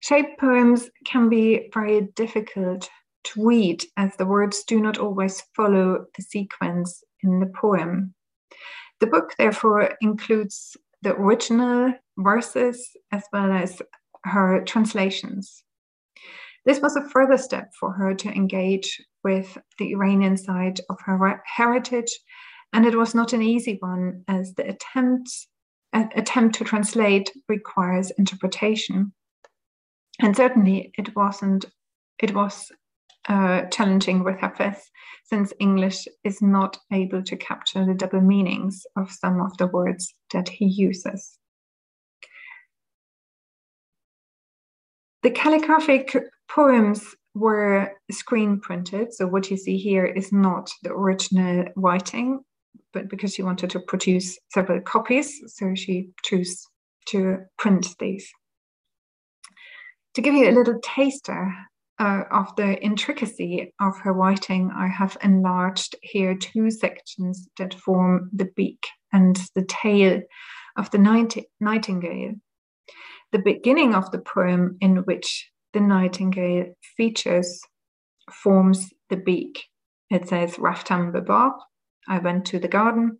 Shape 0.00 0.36
poems 0.36 0.90
can 1.06 1.28
be 1.28 1.70
very 1.72 2.08
difficult 2.16 2.90
to 3.22 3.46
read 3.46 3.84
as 3.96 4.16
the 4.16 4.26
words 4.26 4.64
do 4.64 4.80
not 4.80 4.98
always 4.98 5.44
follow 5.54 6.06
the 6.16 6.22
sequence 6.24 7.04
in 7.22 7.38
the 7.38 7.52
poem. 7.54 8.14
The 8.98 9.06
book, 9.06 9.34
therefore, 9.38 9.92
includes 10.00 10.76
the 11.02 11.14
original 11.14 11.94
verses 12.18 12.90
as 13.12 13.22
well 13.32 13.52
as 13.52 13.80
her 14.24 14.64
translations. 14.64 15.62
This 16.64 16.80
was 16.80 16.96
a 16.96 17.08
further 17.08 17.38
step 17.38 17.72
for 17.78 17.92
her 17.92 18.14
to 18.14 18.28
engage 18.28 19.00
with 19.24 19.58
the 19.78 19.92
Iranian 19.92 20.36
side 20.36 20.80
of 20.90 20.98
her 21.04 21.42
heritage, 21.44 22.18
and 22.72 22.86
it 22.86 22.96
was 22.96 23.14
not 23.14 23.32
an 23.32 23.42
easy 23.42 23.76
one 23.80 24.24
as 24.28 24.54
the 24.54 24.68
attempt, 24.68 25.30
attempt 25.92 26.56
to 26.56 26.64
translate 26.64 27.30
requires 27.48 28.12
interpretation. 28.12 29.12
And 30.20 30.36
certainly 30.36 30.92
it 30.96 31.14
wasn't, 31.16 31.64
it 32.20 32.34
was 32.34 32.70
uh, 33.28 33.62
challenging 33.66 34.24
with 34.24 34.38
Hafiz 34.38 34.90
since 35.24 35.52
English 35.60 36.06
is 36.24 36.42
not 36.42 36.78
able 36.92 37.22
to 37.22 37.36
capture 37.36 37.84
the 37.84 37.94
double 37.94 38.20
meanings 38.20 38.84
of 38.96 39.10
some 39.10 39.40
of 39.40 39.56
the 39.58 39.68
words 39.68 40.14
that 40.32 40.48
he 40.48 40.66
uses. 40.66 41.38
The 45.22 45.30
calligraphic 45.30 46.16
poems 46.54 47.14
were 47.34 47.92
screen 48.10 48.60
printed. 48.60 49.12
So 49.14 49.26
what 49.26 49.50
you 49.50 49.56
see 49.56 49.78
here 49.78 50.04
is 50.04 50.32
not 50.32 50.70
the 50.82 50.92
original 50.92 51.64
writing, 51.76 52.40
but 52.92 53.08
because 53.08 53.34
she 53.34 53.42
wanted 53.42 53.70
to 53.70 53.80
produce 53.80 54.38
several 54.52 54.80
copies, 54.80 55.40
so 55.46 55.74
she 55.74 56.10
chose 56.24 56.66
to 57.08 57.38
print 57.58 57.88
these. 57.98 58.30
To 60.14 60.20
give 60.20 60.34
you 60.34 60.50
a 60.50 60.52
little 60.52 60.78
taster 60.82 61.54
uh, 61.98 62.24
of 62.30 62.54
the 62.56 62.78
intricacy 62.82 63.72
of 63.80 63.96
her 64.00 64.12
writing, 64.12 64.70
I 64.76 64.88
have 64.88 65.16
enlarged 65.22 65.96
here 66.02 66.34
two 66.34 66.70
sections 66.70 67.48
that 67.56 67.74
form 67.74 68.28
the 68.32 68.50
beak 68.56 68.84
and 69.12 69.38
the 69.54 69.64
tail 69.64 70.20
of 70.76 70.90
the 70.90 70.98
night- 70.98 71.46
nightingale. 71.60 72.34
The 73.32 73.38
beginning 73.38 73.94
of 73.94 74.10
the 74.10 74.18
poem, 74.18 74.76
in 74.82 74.98
which 74.98 75.50
the 75.72 75.80
nightingale 75.80 76.74
features, 76.96 77.60
forms 78.30 78.90
the 79.10 79.16
beak. 79.16 79.64
It 80.10 80.28
says, 80.28 80.56
Raftam 80.56 81.12
Babab, 81.12 81.52
I 82.08 82.18
went 82.18 82.44
to 82.46 82.58
the 82.58 82.68
garden. 82.68 83.18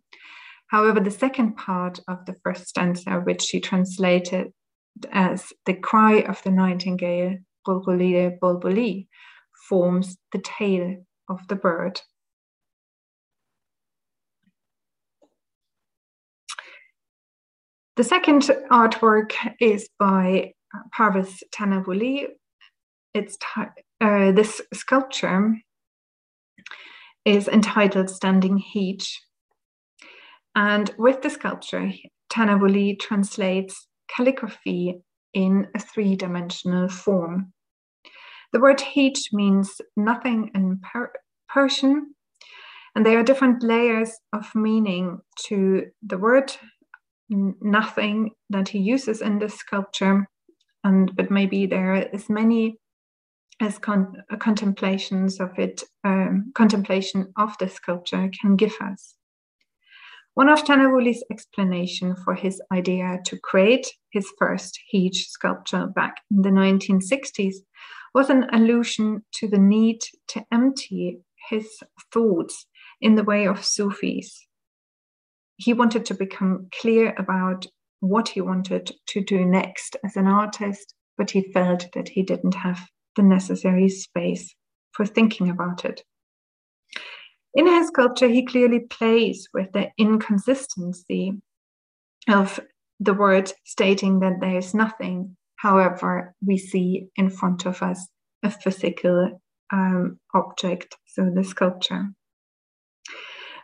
However, 0.67 0.99
the 0.99 1.11
second 1.11 1.55
part 1.55 1.99
of 2.07 2.25
the 2.25 2.35
first 2.43 2.67
stanza, 2.67 3.21
which 3.23 3.41
she 3.41 3.59
translated 3.59 4.53
as 5.11 5.51
the 5.65 5.73
cry 5.73 6.21
of 6.21 6.41
the 6.43 6.51
nightingale, 6.51 7.37
Bulbuli 7.65 8.37
Bulbuli, 8.39 9.07
forms 9.69 10.17
the 10.31 10.39
tail 10.39 10.97
of 11.29 11.39
the 11.47 11.55
bird. 11.55 12.01
The 17.95 18.03
second 18.03 18.41
artwork 18.71 19.33
is 19.59 19.87
by 19.99 20.53
Parviz 20.97 21.43
Tanavoli. 21.51 22.25
It's 23.13 23.37
uh, 24.01 24.31
this 24.31 24.61
sculpture 24.73 25.55
is 27.25 27.47
entitled 27.47 28.09
Standing 28.09 28.61
Heech. 28.73 29.07
And 30.55 30.93
with 30.97 31.21
the 31.21 31.29
sculpture, 31.29 31.91
Tanavoli 32.31 32.99
translates 32.99 33.87
calligraphy 34.09 35.01
in 35.33 35.67
a 35.75 35.79
three 35.79 36.15
dimensional 36.15 36.89
form. 36.89 37.53
The 38.51 38.59
word 38.59 38.79
heech 38.79 39.31
means 39.31 39.81
nothing 39.95 40.51
in 40.53 40.79
per- 40.79 41.13
Persian, 41.49 42.13
and 42.95 43.05
there 43.05 43.19
are 43.19 43.23
different 43.23 43.63
layers 43.63 44.11
of 44.31 44.53
meaning 44.55 45.19
to 45.47 45.85
the 46.03 46.17
word 46.17 46.55
nothing 47.29 48.31
that 48.49 48.69
he 48.69 48.79
uses 48.79 49.21
in 49.21 49.39
this 49.39 49.55
sculpture, 49.55 50.27
and 50.83 51.15
but 51.15 51.31
maybe 51.31 51.65
there 51.65 51.95
is 51.95 52.29
many 52.29 52.77
as 53.63 53.79
con- 53.79 54.21
contemplations 54.39 55.39
of 55.39 55.57
it, 55.57 55.83
um, 56.03 56.51
contemplation 56.53 57.31
of 57.37 57.57
the 57.59 57.69
sculpture 57.69 58.29
can 58.41 58.57
give 58.57 58.75
us. 58.81 59.15
One 60.33 60.49
of 60.49 60.63
Tanavoli's 60.63 61.23
explanation 61.31 62.15
for 62.15 62.35
his 62.35 62.61
idea 62.73 63.19
to 63.25 63.39
create 63.39 63.87
his 64.11 64.27
first 64.37 64.77
huge 64.91 65.27
sculpture 65.27 65.87
back 65.87 66.15
in 66.29 66.41
the 66.41 66.49
1960s 66.49 67.55
was 68.13 68.29
an 68.29 68.47
allusion 68.51 69.23
to 69.35 69.47
the 69.47 69.59
need 69.59 70.01
to 70.29 70.43
empty 70.51 71.19
his 71.49 71.67
thoughts 72.11 72.65
in 72.99 73.15
the 73.15 73.23
way 73.23 73.47
of 73.47 73.63
Sufis. 73.63 74.45
He 75.55 75.73
wanted 75.73 76.05
to 76.07 76.15
become 76.15 76.67
clear 76.81 77.13
about 77.17 77.67
what 78.01 78.29
he 78.29 78.41
wanted 78.41 78.91
to 79.07 79.23
do 79.23 79.45
next 79.45 79.95
as 80.03 80.17
an 80.17 80.27
artist, 80.27 80.95
but 81.17 81.31
he 81.31 81.53
felt 81.53 81.85
that 81.93 82.09
he 82.09 82.23
didn't 82.23 82.55
have 82.55 82.89
the 83.15 83.23
necessary 83.23 83.89
space 83.89 84.53
for 84.91 85.05
thinking 85.05 85.49
about 85.49 85.85
it. 85.85 86.03
In 87.53 87.67
his 87.67 87.87
sculpture, 87.87 88.27
he 88.27 88.45
clearly 88.45 88.79
plays 88.79 89.47
with 89.53 89.71
the 89.73 89.89
inconsistency 89.97 91.33
of 92.27 92.59
the 92.99 93.13
word 93.13 93.51
stating 93.63 94.19
that 94.19 94.39
there 94.39 94.57
is 94.57 94.73
nothing. 94.73 95.35
However, 95.57 96.33
we 96.45 96.57
see 96.57 97.07
in 97.15 97.29
front 97.29 97.65
of 97.65 97.83
us 97.83 98.07
a 98.43 98.49
physical 98.49 99.41
um, 99.71 100.19
object, 100.33 100.97
so 101.05 101.29
the 101.33 101.43
sculpture. 101.43 102.09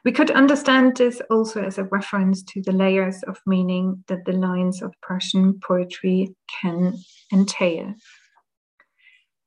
We 0.06 0.12
could 0.14 0.32
understand 0.32 0.96
this 0.96 1.22
also 1.30 1.62
as 1.64 1.78
a 1.78 1.84
reference 1.84 2.42
to 2.44 2.62
the 2.62 2.72
layers 2.72 3.22
of 3.24 3.38
meaning 3.46 4.04
that 4.08 4.24
the 4.26 4.32
lines 4.32 4.82
of 4.82 4.94
Persian 5.02 5.60
poetry 5.60 6.36
can 6.62 6.98
entail. 7.34 7.94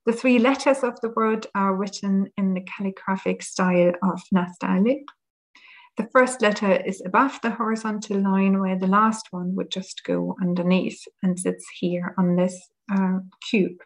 The 0.05 0.13
three 0.13 0.41
letters 0.41 0.83
of 0.83 1.01
the 1.01 1.11
word 1.11 1.47
are 1.55 1.77
written 1.77 2.29
in 2.37 2.55
the 2.55 2.63
calligraphic 2.63 3.41
style 3.43 3.93
of 4.03 4.21
Nastaliq. 4.35 5.05
The 5.97 6.09
first 6.13 6.43
letter 6.43 6.73
is 6.73 7.01
above 7.07 7.39
the 7.43 7.51
horizontal 7.51 8.21
line, 8.21 8.59
where 8.59 8.79
the 8.79 8.89
last 8.89 9.29
one 9.31 9.55
would 9.55 9.71
just 9.71 10.03
go 10.05 10.35
underneath 10.43 11.01
and 11.23 11.39
sits 11.39 11.65
here 11.79 12.15
on 12.19 12.35
this 12.35 12.69
uh, 12.91 13.19
cube. 13.49 13.77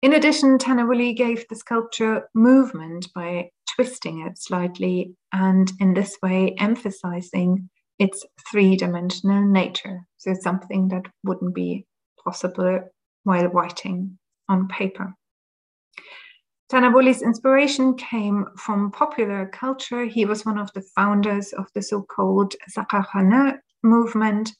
In 0.00 0.14
addition, 0.14 0.56
Tanavoli 0.58 1.14
gave 1.14 1.46
the 1.48 1.56
sculpture 1.56 2.28
movement 2.34 3.08
by 3.14 3.50
twisting 3.74 4.20
it 4.20 4.38
slightly 4.38 5.14
and 5.32 5.70
in 5.80 5.92
this 5.92 6.16
way 6.22 6.54
emphasizing 6.58 7.68
its 7.98 8.24
three 8.50 8.76
dimensional 8.76 9.44
nature. 9.44 10.00
So, 10.18 10.34
something 10.40 10.88
that 10.88 11.06
wouldn't 11.22 11.54
be 11.54 11.86
possible 12.22 12.80
while 13.24 13.48
writing 13.48 14.18
on 14.48 14.68
paper. 14.68 15.14
Tanavoli's 16.72 17.22
inspiration 17.22 17.94
came 17.94 18.46
from 18.56 18.90
popular 18.90 19.46
culture. 19.46 20.04
He 20.06 20.24
was 20.24 20.46
one 20.46 20.58
of 20.58 20.72
the 20.72 20.84
founders 20.94 21.52
of 21.52 21.66
the 21.74 21.82
so 21.82 22.02
called 22.02 22.54
Saqqakhaneh 22.70 23.58
movement. 23.82 24.52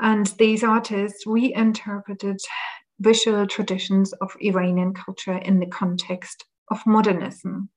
And 0.00 0.26
these 0.38 0.62
artists 0.62 1.26
reinterpreted 1.26 2.38
visual 3.00 3.46
traditions 3.46 4.12
of 4.14 4.36
Iranian 4.40 4.92
culture 4.92 5.38
in 5.38 5.58
the 5.58 5.66
context 5.66 6.44
of 6.70 6.86
modernism. 6.86 7.70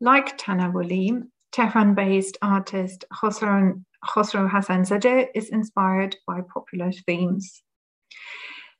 Like 0.00 0.38
Tanavoli, 0.38 1.22
Tehran 1.52 1.94
based 1.94 2.38
artist 2.40 3.04
Khosrow 3.12 3.84
Khosrow 4.04 4.50
Hassanzadeh 4.50 5.28
is 5.34 5.48
inspired 5.50 6.16
by 6.26 6.40
popular 6.52 6.92
themes. 7.06 7.62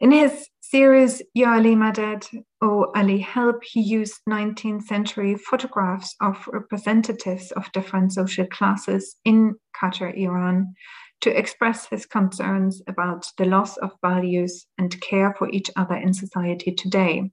In 0.00 0.10
his 0.10 0.48
series 0.60 1.22
Ya 1.32 1.52
Ali 1.52 1.76
Madad 1.76 2.26
or 2.60 2.96
Ali 2.96 3.18
Help, 3.18 3.62
he 3.62 3.80
used 3.80 4.20
19th 4.28 4.82
century 4.82 5.36
photographs 5.36 6.16
of 6.20 6.48
representatives 6.52 7.52
of 7.52 7.70
different 7.72 8.12
social 8.12 8.46
classes 8.46 9.16
in 9.24 9.54
Qajar, 9.80 10.16
Iran, 10.16 10.74
to 11.20 11.30
express 11.30 11.86
his 11.86 12.04
concerns 12.04 12.82
about 12.88 13.26
the 13.38 13.44
loss 13.44 13.76
of 13.76 13.92
values 14.04 14.66
and 14.76 15.00
care 15.00 15.34
for 15.38 15.48
each 15.50 15.70
other 15.76 15.94
in 15.94 16.12
society 16.12 16.72
today. 16.72 17.30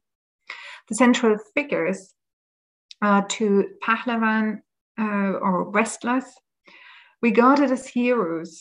The 0.89 0.95
central 0.95 1.37
figures 1.55 2.13
are 3.01 3.25
two 3.25 3.65
Pahlavan 3.83 4.59
uh, 4.99 5.39
or 5.41 5.71
wrestlers 5.71 6.25
regarded 7.21 7.71
as 7.71 7.87
heroes. 7.87 8.59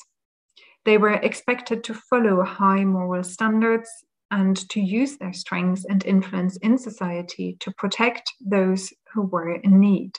They 0.85 0.99
were 0.99 1.15
expected 1.15 1.85
to 1.85 1.95
follow 1.95 2.43
high 2.43 2.85
moral 2.85 3.23
standards 3.25 3.89
and 4.31 4.57
to 4.71 4.81
use 4.81 5.17
their 5.17 5.33
strengths 5.33 5.85
and 5.85 6.05
influence 6.05 6.57
in 6.59 6.79
society 6.79 7.57
to 7.61 7.73
protect 7.73 8.33
those 8.41 8.93
who 9.13 9.23
were 9.23 9.55
in 9.55 9.81
need. 9.81 10.19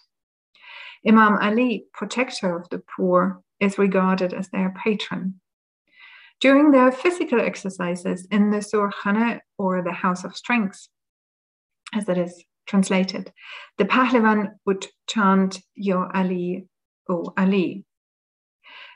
Imam 1.07 1.37
Ali, 1.41 1.85
protector 1.93 2.55
of 2.55 2.69
the 2.69 2.81
poor, 2.95 3.41
is 3.59 3.77
regarded 3.77 4.33
as 4.33 4.49
their 4.49 4.73
patron. 4.83 5.39
During 6.39 6.71
their 6.71 6.91
physical 6.91 7.41
exercises 7.41 8.25
in 8.31 8.49
the 8.49 8.59
Zurkhaneh 8.59 9.39
or 9.57 9.81
the 9.81 9.91
House 9.91 10.23
of 10.23 10.35
Strength, 10.35 10.87
as 11.93 12.07
it 12.07 12.17
is 12.17 12.43
translated, 12.65 13.31
the 13.77 13.85
Pahlavan 13.85 14.51
would 14.65 14.87
chant 15.07 15.59
Yo 15.75 16.09
Ali, 16.13 16.67
O 17.09 17.33
Ali, 17.37 17.85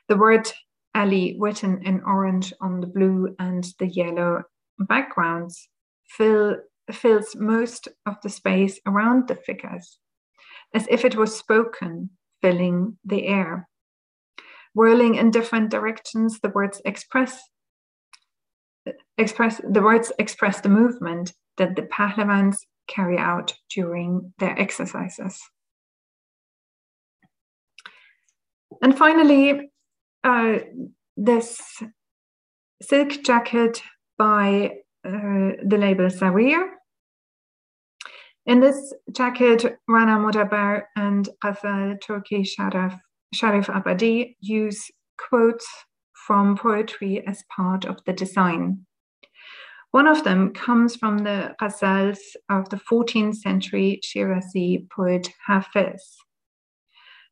the 0.07 0.17
word 0.17 0.51
Ali, 0.95 1.35
written 1.39 1.81
in 1.83 2.01
orange 2.05 2.53
on 2.61 2.79
the 2.79 2.87
blue 2.87 3.35
and 3.39 3.63
the 3.79 3.87
yellow 3.87 4.43
backgrounds, 4.79 5.69
fill, 6.07 6.57
fills 6.91 7.35
most 7.35 7.87
of 8.05 8.15
the 8.21 8.29
space 8.29 8.79
around 8.85 9.27
the 9.27 9.35
figures, 9.35 9.97
as 10.73 10.87
if 10.89 11.03
it 11.03 11.15
was 11.15 11.35
spoken, 11.35 12.11
filling 12.41 12.97
the 13.03 13.27
air. 13.27 13.67
Whirling 14.75 15.15
in 15.15 15.31
different 15.31 15.69
directions, 15.69 16.39
the 16.39 16.49
words 16.49 16.81
express 16.85 17.41
express 19.17 19.61
the 19.69 19.81
words 19.81 20.11
express 20.19 20.59
the 20.59 20.69
movement 20.69 21.33
that 21.57 21.75
the 21.75 21.83
Pahlavans 21.83 22.57
carry 22.87 23.17
out 23.17 23.53
during 23.69 24.33
their 24.39 24.59
exercises. 24.59 25.39
And 28.81 28.97
finally, 28.97 29.71
uh, 30.23 30.59
this 31.17 31.61
silk 32.81 33.23
jacket 33.23 33.81
by 34.17 34.71
uh, 35.05 35.59
the 35.65 35.77
label 35.77 36.05
Sarir. 36.05 36.69
In 38.45 38.59
this 38.59 38.93
jacket, 39.11 39.79
Rana 39.87 40.17
Modabar 40.17 40.83
and 40.95 41.29
Ghazal 41.41 41.97
Turki 42.01 42.43
Sharif, 42.43 42.93
Sharif 43.33 43.67
Abadi 43.67 44.35
use 44.41 44.91
quotes 45.17 45.65
from 46.27 46.57
poetry 46.57 47.25
as 47.25 47.43
part 47.55 47.85
of 47.85 47.99
the 48.05 48.13
design. 48.13 48.85
One 49.91 50.07
of 50.07 50.23
them 50.23 50.53
comes 50.53 50.95
from 50.95 51.19
the 51.19 51.55
ghazals 51.61 52.19
of 52.49 52.67
the 52.69 52.77
14th 52.91 53.35
century 53.35 54.01
Shirazi 54.03 54.89
poet 54.89 55.29
Hafiz. 55.45 56.17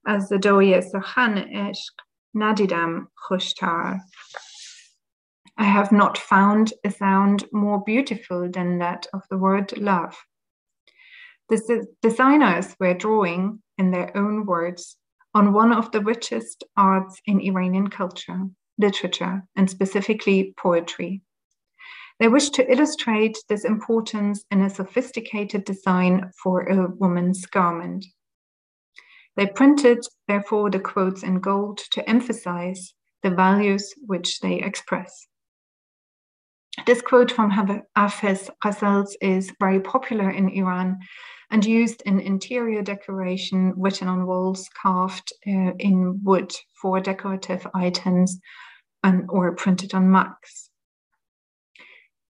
As 0.08 0.30
the 0.30 0.38
Doye 0.38 0.84
Sokhan 0.84 1.52
Eshq 1.54 1.94
Nadidam 2.36 3.08
Khushtar. 3.28 4.00
I 5.58 5.64
have 5.64 5.92
not 5.92 6.18
found 6.18 6.74
a 6.84 6.92
sound 6.92 7.44
more 7.52 7.84
beautiful 7.84 8.50
than 8.50 8.80
that 8.80 9.08
of 9.14 9.24
the 9.30 9.38
word 9.38 9.78
love. 9.78 10.18
The 11.50 11.86
designers 12.02 12.76
were 12.80 12.94
drawing, 12.94 13.62
in 13.78 13.92
their 13.92 14.16
own 14.16 14.46
words, 14.46 14.98
on 15.34 15.54
one 15.54 15.74
of 15.74 15.92
the 15.92 16.02
richest 16.02 16.64
arts 16.78 17.22
in 17.26 17.42
Iranian 17.42 17.90
culture, 17.90 18.48
literature, 18.78 19.44
and 19.56 19.70
specifically 19.70 20.54
poetry. 20.58 21.22
They 22.20 22.28
wished 22.28 22.54
to 22.56 22.72
illustrate 22.72 23.38
this 23.50 23.66
importance 23.66 24.46
in 24.52 24.62
a 24.62 24.70
sophisticated 24.70 25.66
design 25.66 26.32
for 26.42 26.62
a 26.62 26.88
woman's 26.88 27.46
garment. 27.46 28.06
They 29.42 29.48
printed, 29.48 30.06
therefore, 30.28 30.70
the 30.70 30.80
quotes 30.80 31.24
in 31.24 31.40
gold 31.40 31.80
to 31.94 32.08
emphasize 32.08 32.94
the 33.24 33.32
values 33.32 33.92
which 34.06 34.40
they 34.40 34.62
express. 34.62 35.26
This 36.86 37.02
quote 37.02 37.32
from 37.32 37.50
Hafez 37.50 38.52
Ghazals 38.64 39.16
is 39.20 39.52
very 39.60 39.80
popular 39.80 40.30
in 40.30 40.50
Iran 40.50 41.00
and 41.50 41.66
used 41.66 42.04
in 42.06 42.20
interior 42.20 42.84
decoration, 42.84 43.74
written 43.76 44.08
on 44.08 44.28
walls, 44.28 44.70
carved 44.80 45.34
uh, 45.48 45.74
in 45.80 46.20
wood 46.24 46.54
for 46.80 47.00
decorative 47.00 47.66
items, 47.74 48.40
and, 49.04 49.26
or 49.28 49.56
printed 49.56 49.96
on 49.96 50.12
mugs. 50.12 50.70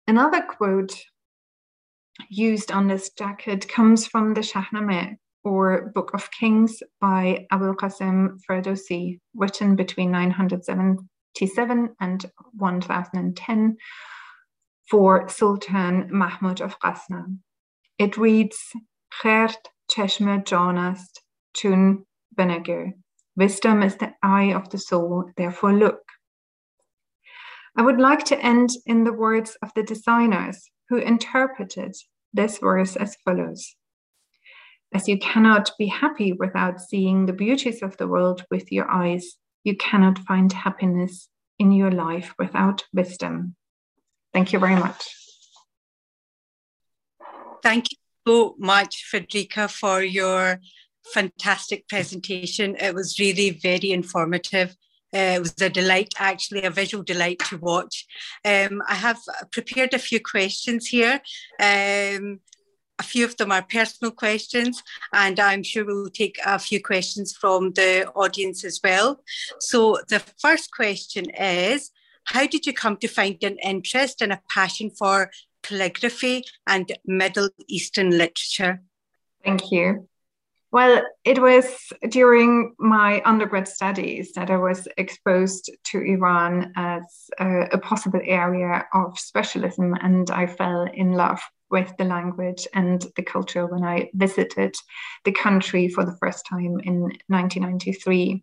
Another 0.06 0.42
quote 0.42 0.94
used 2.28 2.70
on 2.70 2.86
this 2.86 3.08
jacket 3.08 3.66
comes 3.66 4.06
from 4.06 4.34
the 4.34 4.42
Shahnameh, 4.42 5.16
or 5.48 5.90
Book 5.94 6.10
of 6.12 6.30
Kings 6.30 6.82
by 7.00 7.46
Abul 7.50 7.74
Qasim 7.74 8.38
Ferdowsi, 8.48 9.18
written 9.34 9.76
between 9.76 10.10
977 10.10 11.96
and 12.00 12.26
1010 12.52 13.76
for 14.90 15.28
Sultan 15.28 16.08
Mahmud 16.10 16.60
of 16.60 16.78
Ghazna. 16.80 17.24
It 17.98 18.18
reads, 18.18 18.58
Khert 19.22 19.56
cheshme 19.90 20.44
janast 20.44 21.20
tun 21.54 22.04
beneger. 22.38 22.92
Wisdom 23.36 23.82
is 23.82 23.96
the 23.96 24.12
eye 24.22 24.52
of 24.52 24.68
the 24.68 24.78
soul, 24.78 25.30
therefore 25.36 25.72
look. 25.72 26.02
I 27.76 27.82
would 27.82 28.00
like 28.00 28.24
to 28.26 28.38
end 28.44 28.70
in 28.84 29.04
the 29.04 29.12
words 29.12 29.56
of 29.62 29.70
the 29.74 29.82
designers 29.82 30.70
who 30.90 30.96
interpreted 30.96 31.94
this 32.34 32.58
verse 32.58 32.96
as 32.96 33.16
follows 33.24 33.76
As 34.94 35.06
you 35.06 35.18
cannot 35.18 35.70
be 35.78 35.86
happy 35.86 36.32
without 36.32 36.80
seeing 36.80 37.26
the 37.26 37.32
beauties 37.32 37.82
of 37.82 37.96
the 37.98 38.08
world 38.08 38.44
with 38.50 38.72
your 38.72 38.90
eyes, 38.90 39.34
you 39.64 39.76
cannot 39.76 40.18
find 40.20 40.52
happiness 40.52 41.28
in 41.58 41.72
your 41.72 41.90
life 41.90 42.34
without 42.38 42.84
wisdom. 42.92 43.54
Thank 44.32 44.52
you 44.52 44.58
very 44.58 44.76
much. 44.76 45.14
Thank 47.62 47.90
you 47.90 47.96
so 48.26 48.54
much, 48.58 49.04
Friederike, 49.12 49.70
for 49.70 50.02
your 50.02 50.60
fantastic 51.12 51.88
presentation. 51.88 52.76
It 52.76 52.94
was 52.94 53.18
really 53.18 53.50
very 53.50 53.90
informative. 53.90 54.76
Uh, 55.14 55.36
it 55.36 55.40
was 55.40 55.60
a 55.60 55.70
delight, 55.70 56.12
actually, 56.18 56.62
a 56.62 56.70
visual 56.70 57.02
delight 57.02 57.38
to 57.38 57.56
watch. 57.56 58.06
Um, 58.44 58.82
I 58.88 58.94
have 58.94 59.18
prepared 59.50 59.94
a 59.94 59.98
few 59.98 60.20
questions 60.20 60.86
here. 60.86 61.20
Um, 61.60 62.40
a 62.98 63.02
few 63.02 63.24
of 63.24 63.36
them 63.36 63.52
are 63.52 63.62
personal 63.62 64.10
questions, 64.10 64.82
and 65.12 65.38
I'm 65.38 65.62
sure 65.62 65.84
we'll 65.84 66.10
take 66.10 66.38
a 66.44 66.58
few 66.58 66.82
questions 66.82 67.32
from 67.32 67.72
the 67.72 68.08
audience 68.14 68.64
as 68.64 68.80
well. 68.82 69.22
So, 69.60 69.98
the 70.08 70.20
first 70.40 70.72
question 70.72 71.30
is 71.30 71.90
how 72.24 72.46
did 72.46 72.66
you 72.66 72.72
come 72.72 72.96
to 72.98 73.08
find 73.08 73.42
an 73.42 73.56
interest 73.62 74.20
and 74.20 74.32
a 74.32 74.42
passion 74.50 74.90
for 74.90 75.30
calligraphy 75.62 76.44
and 76.66 76.92
Middle 77.06 77.48
Eastern 77.66 78.10
literature? 78.10 78.82
Thank 79.44 79.70
you. 79.70 80.08
Well, 80.70 81.02
it 81.24 81.40
was 81.40 81.64
during 82.10 82.74
my 82.78 83.22
undergrad 83.24 83.66
studies 83.66 84.32
that 84.32 84.50
I 84.50 84.58
was 84.58 84.86
exposed 84.98 85.70
to 85.84 86.02
Iran 86.02 86.72
as 86.76 87.30
a, 87.40 87.60
a, 87.72 87.78
possible 87.78 88.20
area 88.22 88.86
of 88.92 89.18
specialism, 89.18 89.94
and 89.94 90.30
I 90.30 90.46
fell 90.46 90.82
in 90.82 91.12
love 91.12 91.40
with 91.70 91.92
the 91.98 92.04
language 92.04 92.66
and 92.74 93.04
the 93.16 93.22
culture 93.22 93.66
when 93.66 93.84
I 93.84 94.10
visited 94.14 94.74
the 95.24 95.32
country 95.32 95.88
for 95.88 96.04
the 96.04 96.16
first 96.20 96.46
time 96.46 96.80
in 96.84 97.00
1993. 97.28 98.42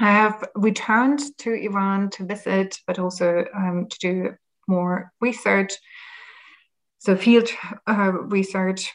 I 0.00 0.12
have 0.12 0.48
returned 0.54 1.20
to 1.38 1.52
Iran 1.52 2.10
to 2.10 2.24
visit, 2.24 2.78
but 2.86 2.98
also 2.98 3.44
um, 3.54 3.86
to 3.90 3.98
do 3.98 4.34
more 4.68 5.12
research, 5.20 5.72
so 6.98 7.16
field 7.16 7.48
uh, 7.86 8.12
research. 8.12 8.92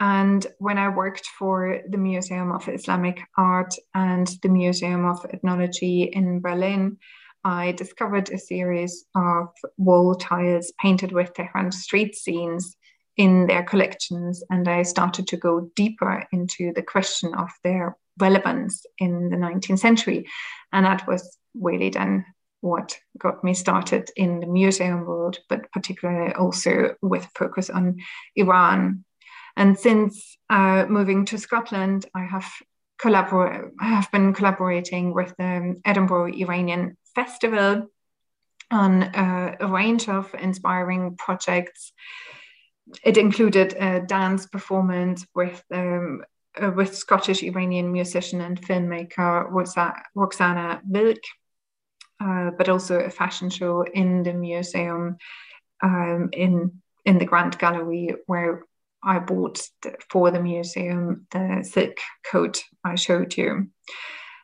And 0.00 0.44
when 0.58 0.78
I 0.78 0.88
worked 0.88 1.26
for 1.38 1.80
the 1.88 1.96
Museum 1.96 2.50
of 2.50 2.68
Islamic 2.68 3.22
Art 3.38 3.74
and 3.94 4.26
the 4.42 4.48
Museum 4.48 5.06
of 5.06 5.24
Ethnology 5.32 6.10
in 6.12 6.40
Berlin, 6.40 6.98
I 7.44 7.72
discovered 7.72 8.30
a 8.30 8.38
series 8.38 9.04
of 9.14 9.48
wall 9.76 10.14
tiles 10.14 10.72
painted 10.80 11.12
with 11.12 11.34
Tehran 11.34 11.72
street 11.72 12.14
scenes 12.14 12.76
in 13.16 13.46
their 13.46 13.62
collections. 13.62 14.42
And 14.50 14.68
I 14.68 14.82
started 14.82 15.26
to 15.28 15.36
go 15.36 15.70
deeper 15.76 16.26
into 16.32 16.72
the 16.72 16.82
question 16.82 17.34
of 17.34 17.50
their 17.64 17.96
relevance 18.18 18.84
in 18.98 19.30
the 19.30 19.36
19th 19.36 19.78
century. 19.78 20.26
And 20.72 20.86
that 20.86 21.06
was 21.06 21.36
really 21.54 21.90
then 21.90 22.24
what 22.60 22.96
got 23.18 23.42
me 23.42 23.54
started 23.54 24.08
in 24.16 24.40
the 24.40 24.46
museum 24.46 25.04
world, 25.04 25.38
but 25.48 25.70
particularly 25.72 26.32
also 26.34 26.94
with 27.02 27.26
focus 27.36 27.68
on 27.68 27.96
Iran. 28.36 29.04
And 29.56 29.78
since 29.78 30.38
uh, 30.48 30.86
moving 30.88 31.24
to 31.26 31.38
Scotland, 31.38 32.06
I 32.14 32.24
have. 32.24 32.50
I 33.04 33.68
have 33.80 34.12
been 34.12 34.32
collaborating 34.32 35.12
with 35.12 35.34
the 35.36 35.74
Edinburgh 35.84 36.34
Iranian 36.34 36.96
Festival 37.14 37.88
on 38.70 39.02
uh, 39.02 39.56
a 39.60 39.66
range 39.66 40.08
of 40.08 40.34
inspiring 40.34 41.16
projects. 41.16 41.92
It 43.04 43.16
included 43.16 43.74
a 43.74 44.00
dance 44.00 44.46
performance 44.46 45.26
with 45.34 45.62
um, 45.72 46.24
uh, 46.60 46.70
with 46.74 46.96
Scottish 46.96 47.42
Iranian 47.42 47.92
musician 47.92 48.40
and 48.40 48.60
filmmaker 48.60 49.46
Roxana 50.14 50.82
Vilk, 50.90 51.22
uh, 52.20 52.50
but 52.58 52.68
also 52.68 52.98
a 52.98 53.10
fashion 53.10 53.50
show 53.50 53.82
in 53.82 54.22
the 54.22 54.32
museum 54.32 55.16
um, 55.82 56.30
in 56.32 56.82
in 57.04 57.18
the 57.18 57.24
Grand 57.24 57.58
Gallery 57.58 58.14
where 58.26 58.64
I 59.04 59.18
bought 59.18 59.66
the, 59.82 59.96
for 60.10 60.30
the 60.30 60.40
museum 60.40 61.26
the 61.30 61.64
silk 61.68 61.96
coat 62.30 62.62
I 62.84 62.94
showed 62.94 63.36
you. 63.36 63.68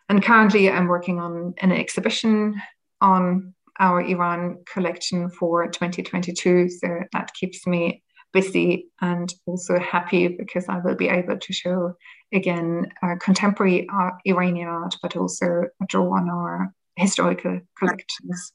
And 0.08 0.22
currently, 0.22 0.70
I'm 0.70 0.88
working 0.88 1.20
on 1.20 1.54
an 1.58 1.72
exhibition 1.72 2.60
on 3.00 3.54
our 3.78 4.00
Iran 4.00 4.64
collection 4.72 5.30
for 5.30 5.66
2022. 5.66 6.70
So 6.70 7.00
that 7.12 7.32
keeps 7.34 7.66
me 7.66 8.02
busy 8.32 8.88
and 9.00 9.32
also 9.46 9.78
happy 9.78 10.28
because 10.28 10.66
I 10.68 10.78
will 10.78 10.94
be 10.94 11.08
able 11.08 11.38
to 11.38 11.52
show 11.52 11.94
again 12.32 12.92
uh, 13.02 13.14
contemporary 13.20 13.88
art, 13.90 14.14
Iranian 14.26 14.68
art, 14.68 14.96
but 15.02 15.16
also 15.16 15.64
draw 15.86 16.16
on 16.16 16.28
our 16.28 16.74
historical 16.96 17.60
collections. 17.78 18.52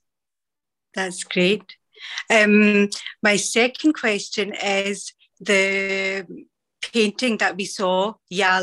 That's 0.93 1.23
great. 1.23 1.75
Um, 2.29 2.89
my 3.21 3.37
second 3.37 3.93
question 3.93 4.53
is 4.53 5.13
the 5.39 6.25
painting 6.91 7.38
that 7.38 7.56
we 7.56 7.65
saw, 7.65 8.13
Ya, 8.30 8.62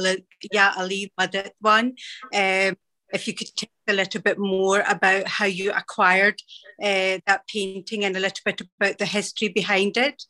ya 0.52 0.72
Ali 0.76 1.12
one. 1.60 1.94
Um, 2.34 2.76
if 3.12 3.26
you 3.26 3.34
could 3.34 3.48
tell 3.56 3.68
a 3.88 3.92
little 3.92 4.20
bit 4.20 4.38
more 4.38 4.84
about 4.88 5.26
how 5.26 5.46
you 5.46 5.72
acquired 5.72 6.40
uh, 6.82 7.18
that 7.26 7.42
painting 7.52 8.04
and 8.04 8.16
a 8.16 8.20
little 8.20 8.42
bit 8.44 8.60
about 8.60 8.98
the 8.98 9.06
history 9.06 9.48
behind 9.48 9.96
it. 9.96 10.22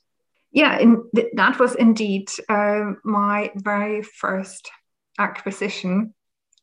Yeah, 0.52 0.78
in, 0.78 1.02
that 1.34 1.58
was 1.58 1.74
indeed 1.74 2.28
uh, 2.48 2.92
my 3.04 3.52
very 3.54 4.02
first 4.02 4.70
acquisition 5.18 6.14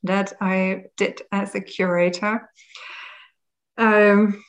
that 0.04 0.34
I 0.42 0.86
did 0.98 1.22
as 1.32 1.56
a 1.56 1.62
curator. 1.62 2.50
Um, 3.78 4.44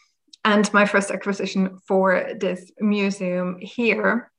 and 0.44 0.72
my 0.72 0.86
first 0.86 1.10
acquisition 1.10 1.78
for 1.86 2.32
this 2.40 2.70
museum 2.80 3.58
here 3.60 4.30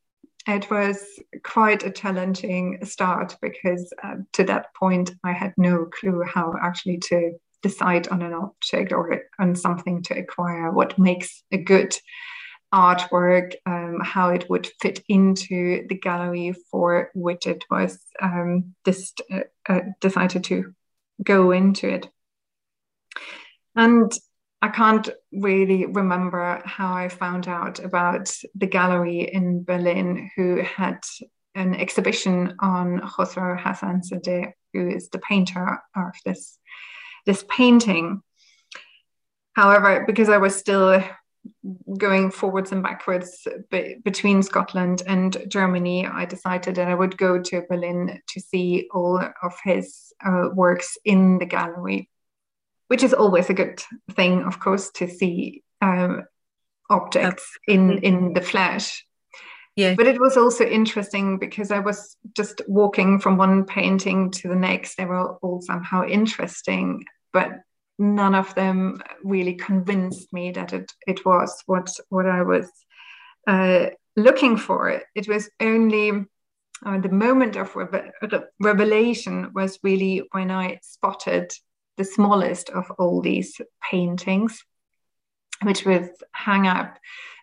it 0.47 0.69
was 0.69 1.19
quite 1.43 1.83
a 1.83 1.91
challenging 1.91 2.83
start 2.85 3.37
because 3.41 3.93
uh, 4.03 4.15
to 4.33 4.43
that 4.45 4.73
point 4.73 5.11
I 5.23 5.33
had 5.33 5.53
no 5.57 5.85
clue 5.85 6.23
how 6.23 6.55
actually 6.61 6.97
to 7.09 7.33
decide 7.61 8.07
on 8.07 8.21
an 8.21 8.33
object 8.33 8.91
or 8.93 9.23
on 9.37 9.55
something 9.55 10.01
to 10.03 10.17
acquire, 10.17 10.71
what 10.71 10.97
makes 10.97 11.43
a 11.51 11.57
good 11.57 11.95
artwork, 12.73 13.55
um, 13.65 13.99
how 14.01 14.29
it 14.29 14.49
would 14.49 14.69
fit 14.79 15.03
into 15.09 15.85
the 15.87 15.95
gallery 15.95 16.53
for 16.71 17.09
which 17.13 17.47
it 17.47 17.65
was 17.69 17.99
um, 18.21 18.75
just, 18.85 19.21
uh, 19.31 19.41
uh, 19.67 19.81
decided 19.99 20.43
to 20.45 20.73
go 21.23 21.51
into 21.51 21.89
it. 21.89 22.09
And 23.75 24.11
I 24.61 24.67
can't 24.67 25.09
really 25.31 25.85
remember 25.85 26.61
how 26.65 26.93
I 26.93 27.07
found 27.07 27.47
out 27.47 27.79
about 27.79 28.29
the 28.55 28.67
gallery 28.67 29.21
in 29.21 29.63
Berlin 29.63 30.29
who 30.35 30.61
had 30.61 30.99
an 31.55 31.75
exhibition 31.75 32.55
on 32.59 32.99
Khosrow 32.99 33.59
Hassan 33.59 34.01
Zadeh, 34.01 34.51
who 34.73 34.89
is 34.89 35.09
the 35.09 35.19
painter 35.19 35.79
of 35.95 36.11
this, 36.25 36.57
this 37.25 37.45
painting. 37.49 38.21
However, 39.53 40.03
because 40.05 40.29
I 40.29 40.37
was 40.37 40.55
still 40.55 41.03
going 41.97 42.29
forwards 42.29 42.73
and 42.73 42.83
backwards 42.83 43.47
be, 43.71 43.95
between 44.03 44.43
Scotland 44.43 45.03
and 45.07 45.37
Germany, 45.47 46.05
I 46.05 46.25
decided 46.25 46.75
that 46.75 46.89
I 46.89 46.95
would 46.95 47.17
go 47.17 47.41
to 47.41 47.63
Berlin 47.69 48.21
to 48.27 48.39
see 48.41 48.89
all 48.93 49.21
of 49.41 49.53
his 49.63 50.13
uh, 50.25 50.49
works 50.53 50.97
in 51.05 51.39
the 51.39 51.45
gallery 51.45 52.09
which 52.89 53.03
is 53.03 53.13
always 53.13 53.49
a 53.49 53.53
good 53.53 53.81
thing, 54.15 54.43
of 54.43 54.59
course, 54.59 54.91
to 54.95 55.07
see 55.07 55.63
um, 55.81 56.23
objects 56.89 57.57
in 57.67 57.99
in 57.99 58.33
the 58.33 58.41
flesh. 58.41 59.05
Yeah. 59.75 59.95
But 59.95 60.07
it 60.07 60.19
was 60.19 60.35
also 60.35 60.65
interesting 60.65 61.39
because 61.39 61.71
I 61.71 61.79
was 61.79 62.17
just 62.35 62.61
walking 62.67 63.19
from 63.19 63.37
one 63.37 63.63
painting 63.63 64.31
to 64.31 64.49
the 64.49 64.55
next. 64.55 64.95
They 64.95 65.05
were 65.05 65.35
all 65.37 65.61
somehow 65.61 66.05
interesting, 66.05 67.05
but 67.31 67.51
none 67.97 68.35
of 68.35 68.53
them 68.55 69.01
really 69.23 69.53
convinced 69.53 70.33
me 70.33 70.51
that 70.51 70.73
it, 70.73 70.91
it 71.07 71.25
was 71.25 71.63
what 71.67 71.89
what 72.09 72.25
I 72.25 72.41
was 72.41 72.69
uh, 73.47 73.91
looking 74.15 74.57
for. 74.57 75.01
It 75.15 75.27
was 75.27 75.49
only 75.59 76.25
uh, 76.85 76.97
the 76.99 77.09
moment 77.09 77.55
of 77.55 77.75
revelation 78.59 79.51
was 79.53 79.79
really 79.83 80.23
when 80.31 80.49
I 80.49 80.79
spotted 80.81 81.51
the 81.99 82.05
smallest 82.05 82.69
of 82.69 82.89
all 82.97 83.21
these 83.21 83.59
paintings, 83.91 84.63
which 85.63 85.85
was 85.85 86.07
hung 86.33 86.65
up 86.65 86.97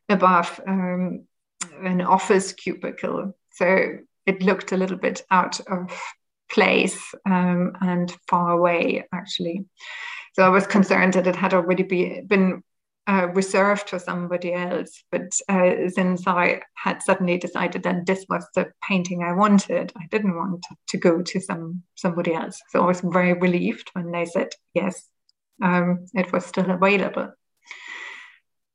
above 0.08 0.58
um, 0.66 1.26
an 1.84 2.00
office 2.00 2.54
cubicle. 2.54 3.36
So 3.50 3.98
it 4.24 4.42
looked 4.42 4.72
a 4.72 4.78
little 4.78 4.96
bit 4.96 5.22
out 5.30 5.60
of 5.68 5.92
place 6.50 7.14
um, 7.26 7.74
and 7.82 8.10
far 8.28 8.52
away, 8.52 9.06
actually. 9.12 9.66
So 10.32 10.42
I 10.42 10.48
was 10.48 10.66
concerned 10.66 11.12
that 11.12 11.26
it 11.26 11.36
had 11.36 11.52
already 11.52 11.82
be, 11.82 12.22
been 12.26 12.62
uh, 13.06 13.28
reserved 13.34 13.88
for 13.88 13.98
somebody 13.98 14.52
else. 14.52 15.04
But 15.10 15.32
uh, 15.48 15.88
since 15.88 16.26
I 16.26 16.62
had 16.74 17.02
suddenly 17.02 17.38
decided 17.38 17.82
that 17.84 18.06
this 18.06 18.26
was 18.28 18.46
the 18.54 18.72
painting 18.88 19.22
I 19.22 19.32
wanted, 19.32 19.92
I 19.96 20.06
didn't 20.10 20.36
want 20.36 20.64
to 20.88 20.96
go 20.96 21.22
to 21.22 21.40
some 21.40 21.82
somebody 21.94 22.34
else. 22.34 22.60
So 22.70 22.82
I 22.82 22.86
was 22.86 23.00
very 23.00 23.34
relieved 23.34 23.90
when 23.92 24.10
they 24.10 24.24
said 24.24 24.48
yes, 24.74 25.08
um, 25.62 26.06
it 26.14 26.32
was 26.32 26.46
still 26.46 26.70
available. 26.70 27.32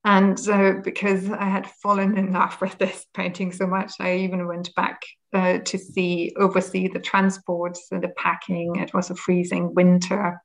And 0.04 0.40
uh, 0.50 0.74
because 0.84 1.30
I 1.30 1.46
had 1.46 1.70
fallen 1.84 2.18
in 2.18 2.34
love 2.34 2.60
with 2.60 2.78
this 2.80 3.06
painting 3.14 3.52
so 3.52 3.68
much, 3.68 3.94
I 4.00 4.16
even 4.18 4.48
went 4.48 4.74
back 4.76 5.00
uh, 5.32 5.60
to 5.60 5.78
see 5.78 6.34
oversee 6.38 6.88
the 6.88 7.00
transports 7.00 7.88
and 7.92 8.02
the 8.02 8.10
packing. 8.18 8.78
It 8.78 8.94
was 8.96 9.12
a 9.12 9.16
freezing 9.16 9.76
winter 9.76 10.42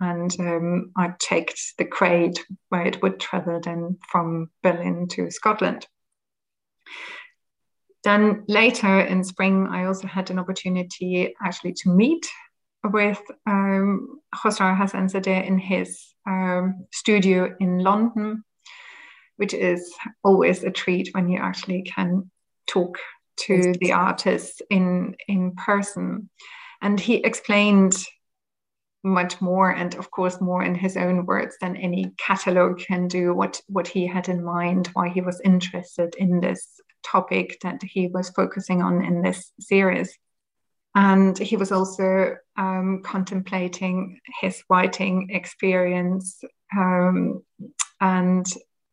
and 0.00 0.34
um, 0.40 0.92
I 0.96 1.08
checked 1.20 1.60
the 1.78 1.84
crate 1.84 2.44
where 2.68 2.86
it 2.86 3.02
would 3.02 3.20
travel 3.20 3.60
then 3.60 3.98
from 4.08 4.50
Berlin 4.62 5.08
to 5.12 5.30
Scotland. 5.30 5.86
Then 8.02 8.44
later 8.48 9.00
in 9.00 9.24
spring, 9.24 9.66
I 9.66 9.86
also 9.86 10.06
had 10.06 10.30
an 10.30 10.38
opportunity 10.38 11.34
actually 11.42 11.72
to 11.74 11.90
meet 11.90 12.28
with 12.84 13.20
um, 13.46 14.20
Khosrow 14.34 14.76
Hassan 14.76 15.08
in 15.26 15.58
his 15.58 15.98
um, 16.26 16.86
studio 16.92 17.54
in 17.60 17.78
London, 17.78 18.44
which 19.36 19.54
is 19.54 19.94
always 20.22 20.64
a 20.64 20.70
treat 20.70 21.10
when 21.12 21.28
you 21.30 21.38
actually 21.38 21.82
can 21.82 22.30
talk 22.66 22.98
to 23.36 23.74
the 23.80 23.92
artist 23.92 24.62
in 24.70 25.16
in 25.26 25.54
person. 25.56 26.28
And 26.82 27.00
he 27.00 27.16
explained 27.16 27.96
much 29.04 29.40
more 29.40 29.70
and 29.70 29.94
of 29.96 30.10
course 30.10 30.40
more 30.40 30.62
in 30.64 30.74
his 30.74 30.96
own 30.96 31.26
words 31.26 31.56
than 31.60 31.76
any 31.76 32.12
catalog 32.16 32.78
can 32.78 33.06
do 33.06 33.34
what 33.34 33.60
what 33.68 33.86
he 33.86 34.06
had 34.06 34.28
in 34.28 34.42
mind 34.42 34.88
why 34.94 35.08
he 35.08 35.20
was 35.20 35.40
interested 35.44 36.14
in 36.16 36.40
this 36.40 36.80
topic 37.04 37.58
that 37.62 37.82
he 37.82 38.08
was 38.08 38.30
focusing 38.30 38.82
on 38.82 39.04
in 39.04 39.22
this 39.22 39.52
series. 39.60 40.18
And 40.96 41.36
he 41.36 41.56
was 41.56 41.70
also 41.70 42.36
um, 42.56 43.02
contemplating 43.04 44.20
his 44.40 44.62
writing 44.70 45.28
experience 45.30 46.42
um, 46.76 47.42
and 48.00 48.46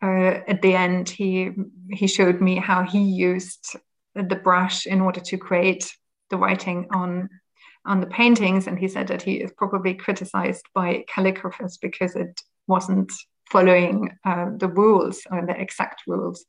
uh, 0.04 0.42
at 0.48 0.62
the 0.62 0.74
end 0.74 1.10
he 1.10 1.52
he 1.92 2.08
showed 2.08 2.42
me 2.42 2.56
how 2.56 2.84
he 2.84 3.02
used 3.02 3.76
the 4.16 4.36
brush 4.36 4.88
in 4.88 5.00
order 5.00 5.20
to 5.20 5.38
create 5.38 5.94
the 6.32 6.38
writing 6.38 6.88
on 6.92 7.30
on 7.86 8.00
the 8.00 8.08
paintings, 8.08 8.68
and 8.68 8.78
he 8.78 8.88
said 8.88 9.08
that 9.08 9.22
he 9.22 9.36
is 9.36 9.52
probably 9.58 9.94
criticized 9.94 10.66
by 10.74 11.04
calligraphers 11.14 11.80
because 11.82 12.16
it 12.16 12.42
wasn't 12.68 13.12
following 13.50 14.10
uh, 14.26 14.48
the 14.58 14.68
rules 14.68 15.22
or 15.32 15.46
the 15.46 15.60
exact 15.60 16.04
rules. 16.08 16.46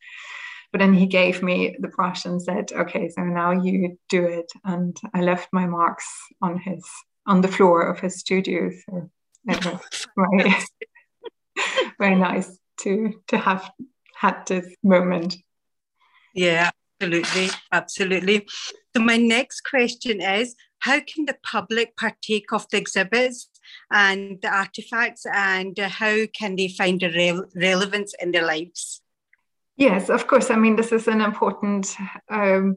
But 0.71 0.79
then 0.79 0.95
he 0.95 1.07
gave 1.07 1.43
me 1.43 1.77
the 1.79 1.89
brush 1.89 2.25
and 2.25 2.41
said, 2.41 2.73
"Okay, 2.73 3.09
so 3.09 3.23
now 3.23 3.51
you 3.51 3.99
do 4.09 4.25
it." 4.25 4.51
And 4.65 4.97
I 5.15 5.21
left 5.21 5.49
my 5.53 5.67
marks 5.67 6.07
on 6.41 6.59
his 6.59 6.85
on 7.27 7.41
the 7.41 7.49
floor 7.49 7.83
of 7.83 8.01
his 8.01 8.19
studio. 8.19 8.71
So 8.71 9.11
was 9.47 10.07
very, 10.17 10.55
very 11.99 12.17
nice 12.17 12.59
to 12.81 13.13
to 13.29 13.39
have 13.39 13.71
had 14.17 14.47
this 14.47 14.75
moment. 14.83 15.37
Yeah, 16.35 16.71
absolutely, 17.01 17.51
absolutely. 17.71 18.47
So 18.97 19.03
my 19.03 19.17
next 19.17 19.63
question 19.63 20.21
is 20.21 20.55
how 20.83 20.99
can 21.01 21.27
the 21.27 21.37
public 21.45 21.97
partake 21.97 22.53
of 22.53 22.69
the 22.71 22.77
exhibits 22.77 23.49
and 23.93 24.43
the 24.43 24.49
artifacts 24.49 25.25
and 25.33 25.79
how 25.79 26.27
can 26.37 26.57
they 26.57 26.69
find 26.69 27.03
a 27.05 27.09
re- 27.09 27.43
relevance 27.55 28.15
in 28.21 28.33
their 28.33 28.45
lives? 28.45 29.01
Yes, 29.77 30.11
of 30.11 30.27
course. 30.27 30.51
I 30.51 30.57
mean, 30.57 30.75
this 30.75 30.91
is 30.91 31.07
an 31.07 31.21
important 31.21 31.97
um, 32.29 32.77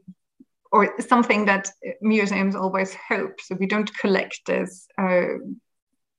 or 0.72 0.94
something 1.02 1.46
that 1.46 1.72
museums 2.00 2.56
always 2.56 2.94
hope. 2.94 3.42
So 3.42 3.56
we 3.56 3.66
don't 3.66 3.92
collect 3.98 4.40
this 4.46 4.88
uh, 5.00 5.40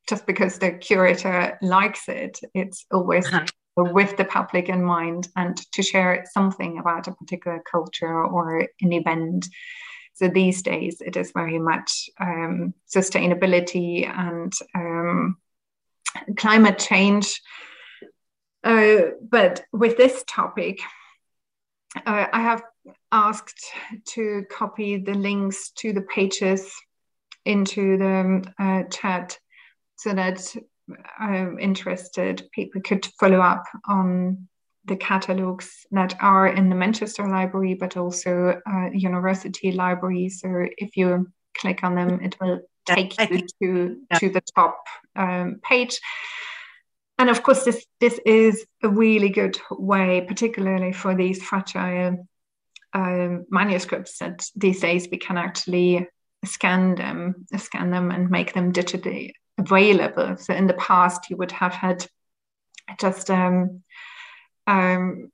just 0.09 0.27
because 0.27 0.59
the 0.59 0.73
curator 0.73 1.57
likes 1.63 2.09
it. 2.09 2.41
It's 2.53 2.85
always 2.91 3.27
uh-huh. 3.27 3.47
with 3.77 4.17
the 4.17 4.25
public 4.25 4.69
in 4.69 4.83
mind 4.83 5.29
and 5.37 5.57
to 5.73 5.83
share 5.85 6.25
something 6.33 6.79
about 6.79 7.07
a 7.07 7.13
particular 7.13 7.63
culture 7.71 8.25
or 8.25 8.67
an 8.81 8.93
event 8.93 9.47
so 10.17 10.29
these 10.29 10.63
days, 10.63 11.03
it 11.03 11.15
is 11.15 11.33
very 11.33 11.59
much 11.59 12.09
um, 12.19 12.73
sustainability 12.89 14.09
and 14.09 14.51
um, 14.75 15.37
climate 16.39 16.79
change. 16.79 17.43
Uh, 18.65 19.11
but 19.21 19.65
with 19.75 19.99
this 19.99 20.25
topic, 20.27 20.81
uh, 22.07 22.29
I 22.33 22.41
have 22.41 22.63
asked 23.13 23.63
to 24.15 24.47
copy 24.51 24.97
the 24.97 25.13
links 25.13 25.71
to 25.81 25.93
the 25.93 26.01
pages 26.01 26.73
into 27.45 27.99
the 27.99 28.43
uh, 28.59 28.85
chat 28.85 29.39
so 29.97 30.15
that 30.15 30.57
um, 31.21 31.59
interested 31.61 32.49
people 32.55 32.81
could 32.81 33.07
follow 33.21 33.41
up 33.41 33.65
on 33.87 34.49
the 34.87 34.97
catalogs 34.97 35.87
that 35.91 36.17
are 36.21 36.47
in 36.47 36.69
the 36.69 36.75
Manchester 36.77 37.29
Library, 37.29 37.75
but 37.75 37.97
also 37.97 38.61
uh, 38.71 38.91
university 38.93 39.73
libraries. 39.73 40.41
So 40.41 40.67
if 40.79 40.97
you 40.97 41.29
click 41.57 41.83
on 41.83 41.95
them, 41.95 42.21
it 42.21 42.37
will 42.41 42.61
take 42.87 43.19
you 43.31 43.47
to, 43.63 43.97
to 44.21 44.29
the 44.31 44.43
top 44.55 44.85
um, 45.17 45.61
page. 45.63 46.01
And 47.19 47.31
of 47.31 47.43
course, 47.43 47.65
this, 47.65 47.85
this 48.01 48.21
is 48.25 48.65
a 48.83 48.89
really 48.89 49.31
good 49.31 49.59
way, 49.71 50.25
particularly 50.27 50.93
for 50.93 51.15
these 51.15 51.43
fragile 51.43 52.29
um, 52.93 53.47
manuscripts 53.51 54.19
that 54.19 54.47
these 54.55 54.81
days 54.81 55.09
we 55.11 55.19
can 55.19 55.37
actually 55.37 56.07
scan 56.45 56.95
them, 56.95 57.47
scan 57.57 57.91
them 57.91 58.11
and 58.11 58.31
make 58.31 58.53
them 58.53 58.73
digitally 58.73 59.33
available. 59.59 60.37
So 60.37 60.55
in 60.55 60.67
the 60.67 60.75
past, 60.75 61.31
you 61.31 61.37
would 61.39 61.53
have 61.53 61.73
had 61.73 62.07
just 63.01 63.31
um, 63.31 63.83
um, 64.67 65.31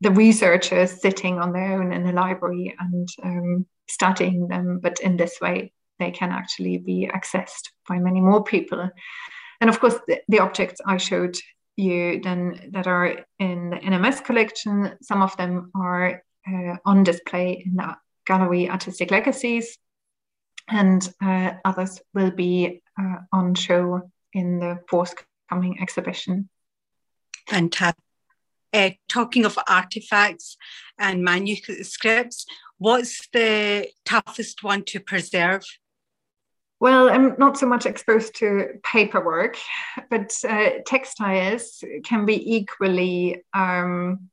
the 0.00 0.10
researchers 0.10 1.00
sitting 1.00 1.38
on 1.38 1.52
their 1.52 1.80
own 1.80 1.92
in 1.92 2.04
the 2.04 2.12
library 2.12 2.74
and 2.78 3.08
um, 3.22 3.66
studying 3.88 4.48
them, 4.48 4.80
but 4.82 5.00
in 5.00 5.16
this 5.16 5.40
way, 5.40 5.72
they 5.98 6.10
can 6.10 6.30
actually 6.30 6.78
be 6.78 7.10
accessed 7.12 7.70
by 7.88 7.98
many 7.98 8.20
more 8.20 8.42
people. 8.42 8.90
And 9.60 9.70
of 9.70 9.80
course, 9.80 9.96
the, 10.06 10.20
the 10.28 10.40
objects 10.40 10.80
I 10.86 10.96
showed 10.96 11.36
you 11.76 12.20
then 12.20 12.70
that 12.72 12.86
are 12.86 13.24
in 13.38 13.70
the 13.70 13.76
NMS 13.76 14.24
collection, 14.24 14.96
some 15.02 15.22
of 15.22 15.36
them 15.36 15.70
are 15.74 16.22
uh, 16.48 16.76
on 16.84 17.04
display 17.04 17.62
in 17.64 17.76
the 17.76 17.96
gallery 18.26 18.70
Artistic 18.70 19.10
Legacies, 19.10 19.78
and 20.68 21.12
uh, 21.22 21.52
others 21.64 22.00
will 22.14 22.30
be 22.30 22.82
uh, 22.98 23.16
on 23.32 23.54
show 23.54 24.02
in 24.32 24.60
the 24.60 24.80
forthcoming 24.88 25.80
exhibition. 25.80 26.48
Fantastic. 27.48 28.04
Uh, 28.72 28.90
talking 29.08 29.44
of 29.44 29.58
artifacts 29.68 30.56
and 30.98 31.24
manuscripts, 31.24 32.46
what's 32.78 33.28
the 33.32 33.88
toughest 34.04 34.62
one 34.62 34.84
to 34.84 35.00
preserve? 35.00 35.64
Well, 36.80 37.10
I'm 37.10 37.34
not 37.36 37.58
so 37.58 37.66
much 37.66 37.84
exposed 37.84 38.36
to 38.36 38.80
paperwork, 38.82 39.58
but 40.08 40.32
uh, 40.48 40.70
textiles 40.86 41.84
can 42.04 42.24
be 42.24 42.56
equally 42.56 43.44
um, 43.52 44.30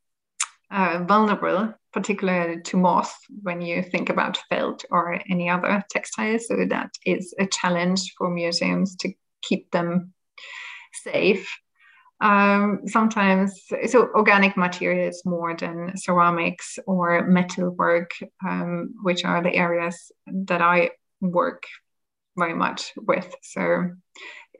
uh, 0.71 1.03
vulnerable, 1.05 1.73
particularly 1.91 2.61
to 2.61 2.77
moth 2.77 3.13
when 3.41 3.61
you 3.61 3.83
think 3.83 4.09
about 4.09 4.37
felt 4.49 4.85
or 4.89 5.19
any 5.29 5.49
other 5.49 5.83
textiles. 5.89 6.47
So 6.47 6.65
that 6.69 6.91
is 7.05 7.33
a 7.37 7.47
challenge 7.47 8.13
for 8.17 8.29
museums 8.29 8.95
to 8.97 9.13
keep 9.41 9.69
them 9.71 10.13
safe. 11.03 11.49
Um, 12.19 12.81
sometimes, 12.87 13.61
so 13.87 14.09
organic 14.15 14.57
materials 14.57 15.21
more 15.23 15.55
than 15.55 15.95
ceramics 15.95 16.79
or 16.87 17.27
metalwork, 17.27 18.11
um, 18.43 18.95
which 19.03 19.23
are 19.23 19.43
the 19.43 19.53
areas 19.53 20.11
that 20.25 20.61
I 20.61 20.89
work 21.21 21.63
very 22.35 22.55
much 22.55 22.93
with. 22.95 23.31
So, 23.43 23.91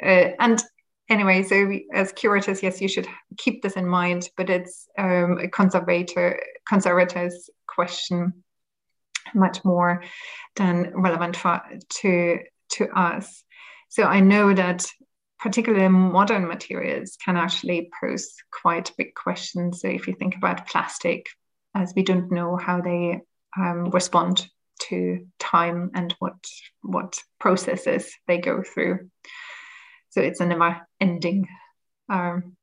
uh, 0.04 0.30
and 0.40 0.64
anyway, 1.10 1.44
so 1.44 1.72
as 1.94 2.12
curators, 2.12 2.62
yes, 2.62 2.80
you 2.80 2.88
should 2.88 3.08
keep 3.38 3.64
this 3.64 3.74
in 3.74 3.88
mind, 3.88 4.30
but 4.38 4.50
it's 4.50 4.88
um, 4.98 5.40
a 5.40 5.48
conservator, 5.48 6.40
conservator's 6.68 7.50
question 7.68 8.44
much 9.34 9.66
more 9.66 10.04
than 10.56 10.92
relevant 10.96 11.36
for, 11.36 11.62
to, 11.90 12.40
to 12.70 12.90
us. 12.90 13.44
So 13.90 14.04
I 14.04 14.20
know 14.20 14.54
that 14.54 14.86
particularly 15.40 15.88
modern 15.88 16.48
materials 16.48 17.18
can 17.24 17.38
actually 17.38 17.90
pose 18.00 18.34
quite 18.52 18.92
big 18.98 19.14
questions. 19.14 19.82
So 19.82 19.88
if 19.88 20.08
you 20.08 20.16
think 20.16 20.36
about 20.36 20.68
plastic, 20.68 21.28
as 21.76 21.94
we 21.96 22.04
don't 22.04 22.32
know 22.32 22.56
how 22.56 22.82
they 22.82 23.22
um, 23.58 23.90
respond 23.92 24.48
to 24.80 25.26
time 25.40 25.92
and 25.96 26.14
what 26.20 26.36
what 26.82 27.20
processes 27.40 28.12
they 28.28 28.38
go 28.38 28.64
through. 28.64 29.10
So 30.10 30.22
it's 30.22 30.40
a 30.40 30.46
never 30.46 30.88
ending 31.00 31.48
um, 32.10 32.56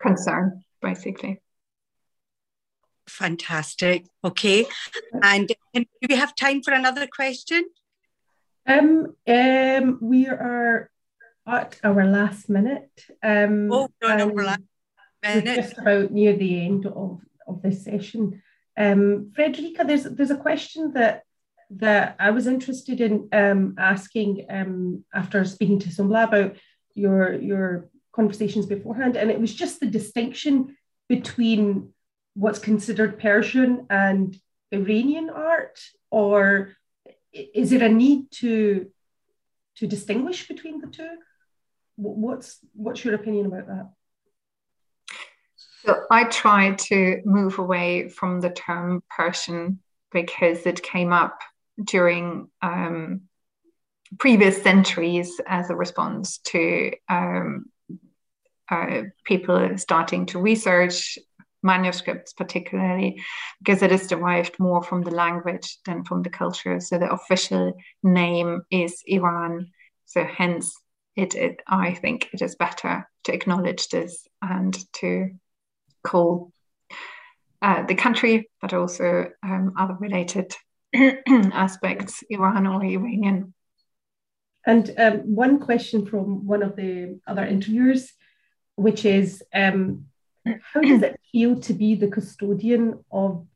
concern, 0.00 0.64
basically. 0.80 1.40
Fantastic. 3.08 4.06
Okay. 4.24 4.66
And 5.22 5.48
do 5.74 5.84
we 6.08 6.16
have 6.16 6.34
time 6.34 6.62
for 6.62 6.72
another 6.72 7.06
question? 7.06 7.64
Um, 8.66 9.14
um, 9.26 9.98
we 10.00 10.28
are 10.28 10.90
at 11.46 11.78
our 11.82 12.04
last 12.04 12.48
minute. 12.48 12.90
Um, 13.22 13.72
oh, 13.72 13.88
no, 14.02 14.16
no, 14.16 14.26
we're 14.28 14.44
last 14.44 14.62
minute. 15.22 15.56
just 15.56 15.78
about 15.78 16.10
near 16.10 16.36
the 16.36 16.64
end 16.64 16.86
of, 16.86 17.20
of 17.46 17.62
this 17.62 17.84
session. 17.84 18.42
Um, 18.76 19.32
Friederike, 19.36 19.86
there's 19.86 20.04
there's 20.04 20.30
a 20.30 20.36
question 20.36 20.92
that 20.92 21.24
that 21.70 22.16
I 22.18 22.30
was 22.30 22.46
interested 22.46 23.00
in 23.00 23.28
um, 23.32 23.74
asking 23.78 24.46
um, 24.50 25.04
after 25.14 25.44
speaking 25.44 25.78
to 25.80 25.88
Sumbula 25.88 26.24
about 26.24 26.56
your 26.94 27.34
your 27.34 27.88
conversations 28.12 28.66
beforehand, 28.66 29.16
and 29.16 29.30
it 29.30 29.40
was 29.40 29.54
just 29.54 29.80
the 29.80 29.86
distinction 29.86 30.76
between 31.08 31.92
what's 32.34 32.58
considered 32.58 33.18
Persian 33.18 33.86
and 33.90 34.36
Iranian 34.70 35.28
art, 35.28 35.78
or 36.10 36.76
is 37.32 37.70
there 37.70 37.84
a 37.84 37.88
need 37.88 38.30
to 38.32 38.90
to 39.76 39.86
distinguish 39.86 40.48
between 40.48 40.80
the 40.80 40.86
two? 40.86 41.10
What's 42.02 42.58
what's 42.74 43.04
your 43.04 43.14
opinion 43.14 43.46
about 43.46 43.66
that? 43.68 43.90
So 45.84 46.04
I 46.10 46.24
tried 46.24 46.78
to 46.90 47.22
move 47.24 47.58
away 47.58 48.08
from 48.08 48.40
the 48.40 48.50
term 48.50 49.02
Persian 49.10 49.80
because 50.12 50.66
it 50.66 50.82
came 50.82 51.12
up 51.12 51.40
during 51.82 52.48
um, 52.60 53.22
previous 54.18 54.62
centuries 54.62 55.40
as 55.46 55.70
a 55.70 55.74
response 55.74 56.38
to 56.38 56.92
um, 57.08 57.66
uh, 58.70 59.02
people 59.24 59.76
starting 59.78 60.26
to 60.26 60.38
research 60.38 61.18
manuscripts, 61.62 62.32
particularly 62.32 63.22
because 63.60 63.82
it 63.82 63.92
is 63.92 64.06
derived 64.06 64.58
more 64.58 64.82
from 64.82 65.02
the 65.02 65.10
language 65.10 65.78
than 65.86 66.04
from 66.04 66.22
the 66.22 66.30
culture. 66.30 66.80
So 66.80 66.98
the 66.98 67.10
official 67.10 67.74
name 68.02 68.62
is 68.70 69.02
Iran. 69.06 69.68
So 70.06 70.24
hence, 70.24 70.74
it, 71.16 71.34
it 71.34 71.60
I 71.66 71.94
think 71.94 72.28
it 72.32 72.42
is 72.42 72.54
better 72.54 73.08
to 73.24 73.32
acknowledge 73.32 73.88
this 73.88 74.26
and 74.40 74.76
to 74.94 75.30
call 76.02 76.52
uh, 77.60 77.86
the 77.86 77.94
country, 77.94 78.50
but 78.60 78.72
also 78.72 79.30
um, 79.42 79.72
other 79.78 79.96
related 80.00 80.54
aspects, 81.28 82.24
Iran 82.28 82.66
or 82.66 82.84
Iranian. 82.84 83.54
And 84.66 84.94
um, 84.98 85.18
one 85.34 85.58
question 85.58 86.06
from 86.06 86.46
one 86.46 86.62
of 86.62 86.76
the 86.76 87.20
other 87.26 87.44
interviewers, 87.44 88.12
which 88.76 89.04
is 89.04 89.42
um, 89.54 90.06
how 90.44 90.80
does 90.80 91.02
it 91.02 91.20
feel 91.30 91.60
to 91.60 91.72
be 91.72 91.94
the 91.94 92.08
custodian 92.08 93.04
of 93.10 93.46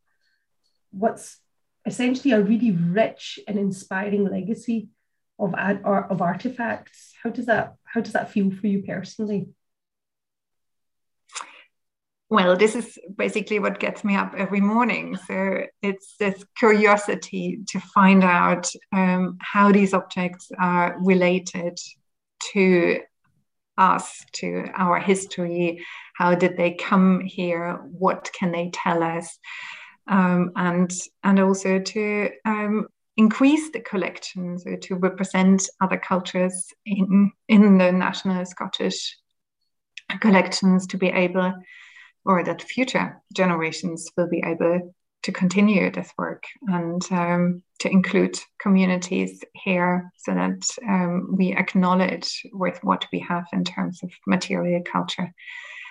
what's 0.90 1.38
essentially 1.84 2.32
a 2.32 2.40
really 2.40 2.72
rich 2.72 3.38
and 3.46 3.58
inspiring 3.58 4.24
legacy 4.24 4.88
of, 5.38 5.54
of 5.54 6.22
artifacts? 6.22 7.12
How 7.22 7.30
does 7.30 7.46
that 7.46 7.74
how 7.84 8.00
does 8.00 8.12
that 8.12 8.30
feel 8.30 8.50
for 8.50 8.66
you 8.66 8.82
personally? 8.82 9.48
well, 12.28 12.56
this 12.56 12.74
is 12.74 12.98
basically 13.16 13.60
what 13.60 13.78
gets 13.78 14.02
me 14.02 14.16
up 14.16 14.34
every 14.36 14.60
morning. 14.60 15.16
So 15.16 15.62
it's 15.80 16.16
this 16.18 16.44
curiosity 16.58 17.60
to 17.68 17.78
find 17.78 18.24
out 18.24 18.68
um, 18.92 19.38
how 19.40 19.70
these 19.70 19.94
objects 19.94 20.50
are 20.58 20.96
related 21.00 21.78
to 22.52 23.00
us, 23.78 24.24
to 24.32 24.66
our 24.74 24.98
history. 24.98 25.84
How 26.16 26.34
did 26.34 26.56
they 26.56 26.72
come 26.72 27.20
here? 27.20 27.74
What 27.84 28.30
can 28.36 28.50
they 28.50 28.70
tell 28.72 29.04
us? 29.04 29.38
Um, 30.08 30.52
and 30.56 30.92
and 31.22 31.38
also 31.38 31.78
to 31.78 32.30
um, 32.44 32.88
increase 33.16 33.70
the 33.70 33.80
collection, 33.80 34.58
so 34.58 34.76
to 34.76 34.94
represent 34.96 35.68
other 35.80 35.98
cultures 35.98 36.66
in 36.84 37.32
in 37.48 37.78
the 37.78 37.92
national 37.92 38.44
Scottish 38.44 39.16
collections, 40.20 40.86
to 40.88 40.98
be 40.98 41.08
able 41.08 41.52
or 42.24 42.42
that 42.42 42.62
future 42.62 43.22
generations 43.34 44.10
will 44.16 44.28
be 44.28 44.42
able 44.44 44.94
to 45.22 45.32
continue 45.32 45.90
this 45.90 46.12
work 46.18 46.44
and 46.68 47.02
um, 47.10 47.62
to 47.80 47.90
include 47.90 48.38
communities 48.60 49.42
here 49.54 50.12
so 50.16 50.34
that 50.34 50.62
um, 50.88 51.34
we 51.36 51.52
acknowledge 51.52 52.46
with 52.52 52.78
what 52.82 53.06
we 53.12 53.18
have 53.20 53.44
in 53.52 53.64
terms 53.64 54.02
of 54.02 54.10
material 54.26 54.82
culture 54.84 55.32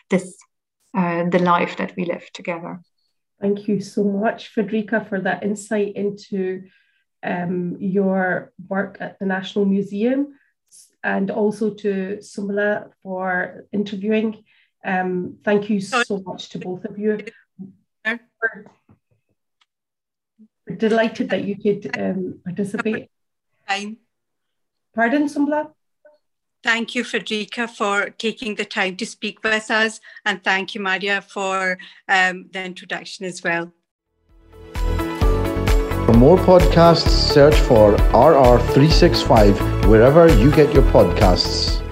this 0.09 0.37
uh, 0.95 1.27
the 1.29 1.39
life 1.39 1.75
that 1.77 1.93
we 1.97 2.05
live 2.05 2.31
together. 2.33 2.79
Thank 3.41 3.67
you 3.67 3.81
so 3.81 4.03
much 4.03 4.55
Friederike 4.55 5.09
for 5.09 5.19
that 5.19 5.43
insight 5.43 5.95
into 5.95 6.63
um, 7.25 7.77
your 7.79 8.53
work 8.69 8.97
at 8.99 9.19
the 9.19 9.25
national 9.25 9.65
museum 9.65 10.35
and 11.03 11.31
also 11.31 11.73
to 11.73 12.17
Sumbula 12.21 12.91
for 13.01 13.65
interviewing 13.71 14.43
um, 14.85 15.37
thank 15.43 15.69
you 15.69 15.81
so 15.81 16.21
much 16.25 16.49
to 16.49 16.59
both 16.59 16.85
of 16.85 16.99
you. 16.99 17.25
We're, 18.05 18.19
we're 20.67 20.75
delighted 20.75 21.29
that 21.31 21.43
you 21.43 21.55
could 21.57 21.97
um, 21.99 22.39
participate. 22.45 23.09
Time. 23.67 23.97
Pardon, 24.93 25.27
Sumbula? 25.27 25.71
Thank 26.63 26.95
you, 26.95 27.03
Friederike, 27.03 27.69
for 27.69 28.11
taking 28.11 28.55
the 28.55 28.65
time 28.65 28.95
to 28.97 29.05
speak 29.05 29.43
with 29.43 29.71
us. 29.71 29.99
And 30.23 30.43
thank 30.43 30.75
you, 30.75 30.81
Maria, 30.81 31.21
for 31.21 31.79
um, 32.07 32.49
the 32.53 32.63
introduction 32.63 33.25
as 33.25 33.43
well. 33.43 33.71
More 36.25 36.37
podcasts, 36.39 37.07
search 37.07 37.53
for 37.53 37.95
RR365 38.11 39.85
wherever 39.87 40.27
you 40.27 40.49
get 40.49 40.73
your 40.73 40.81
podcasts. 40.91 41.84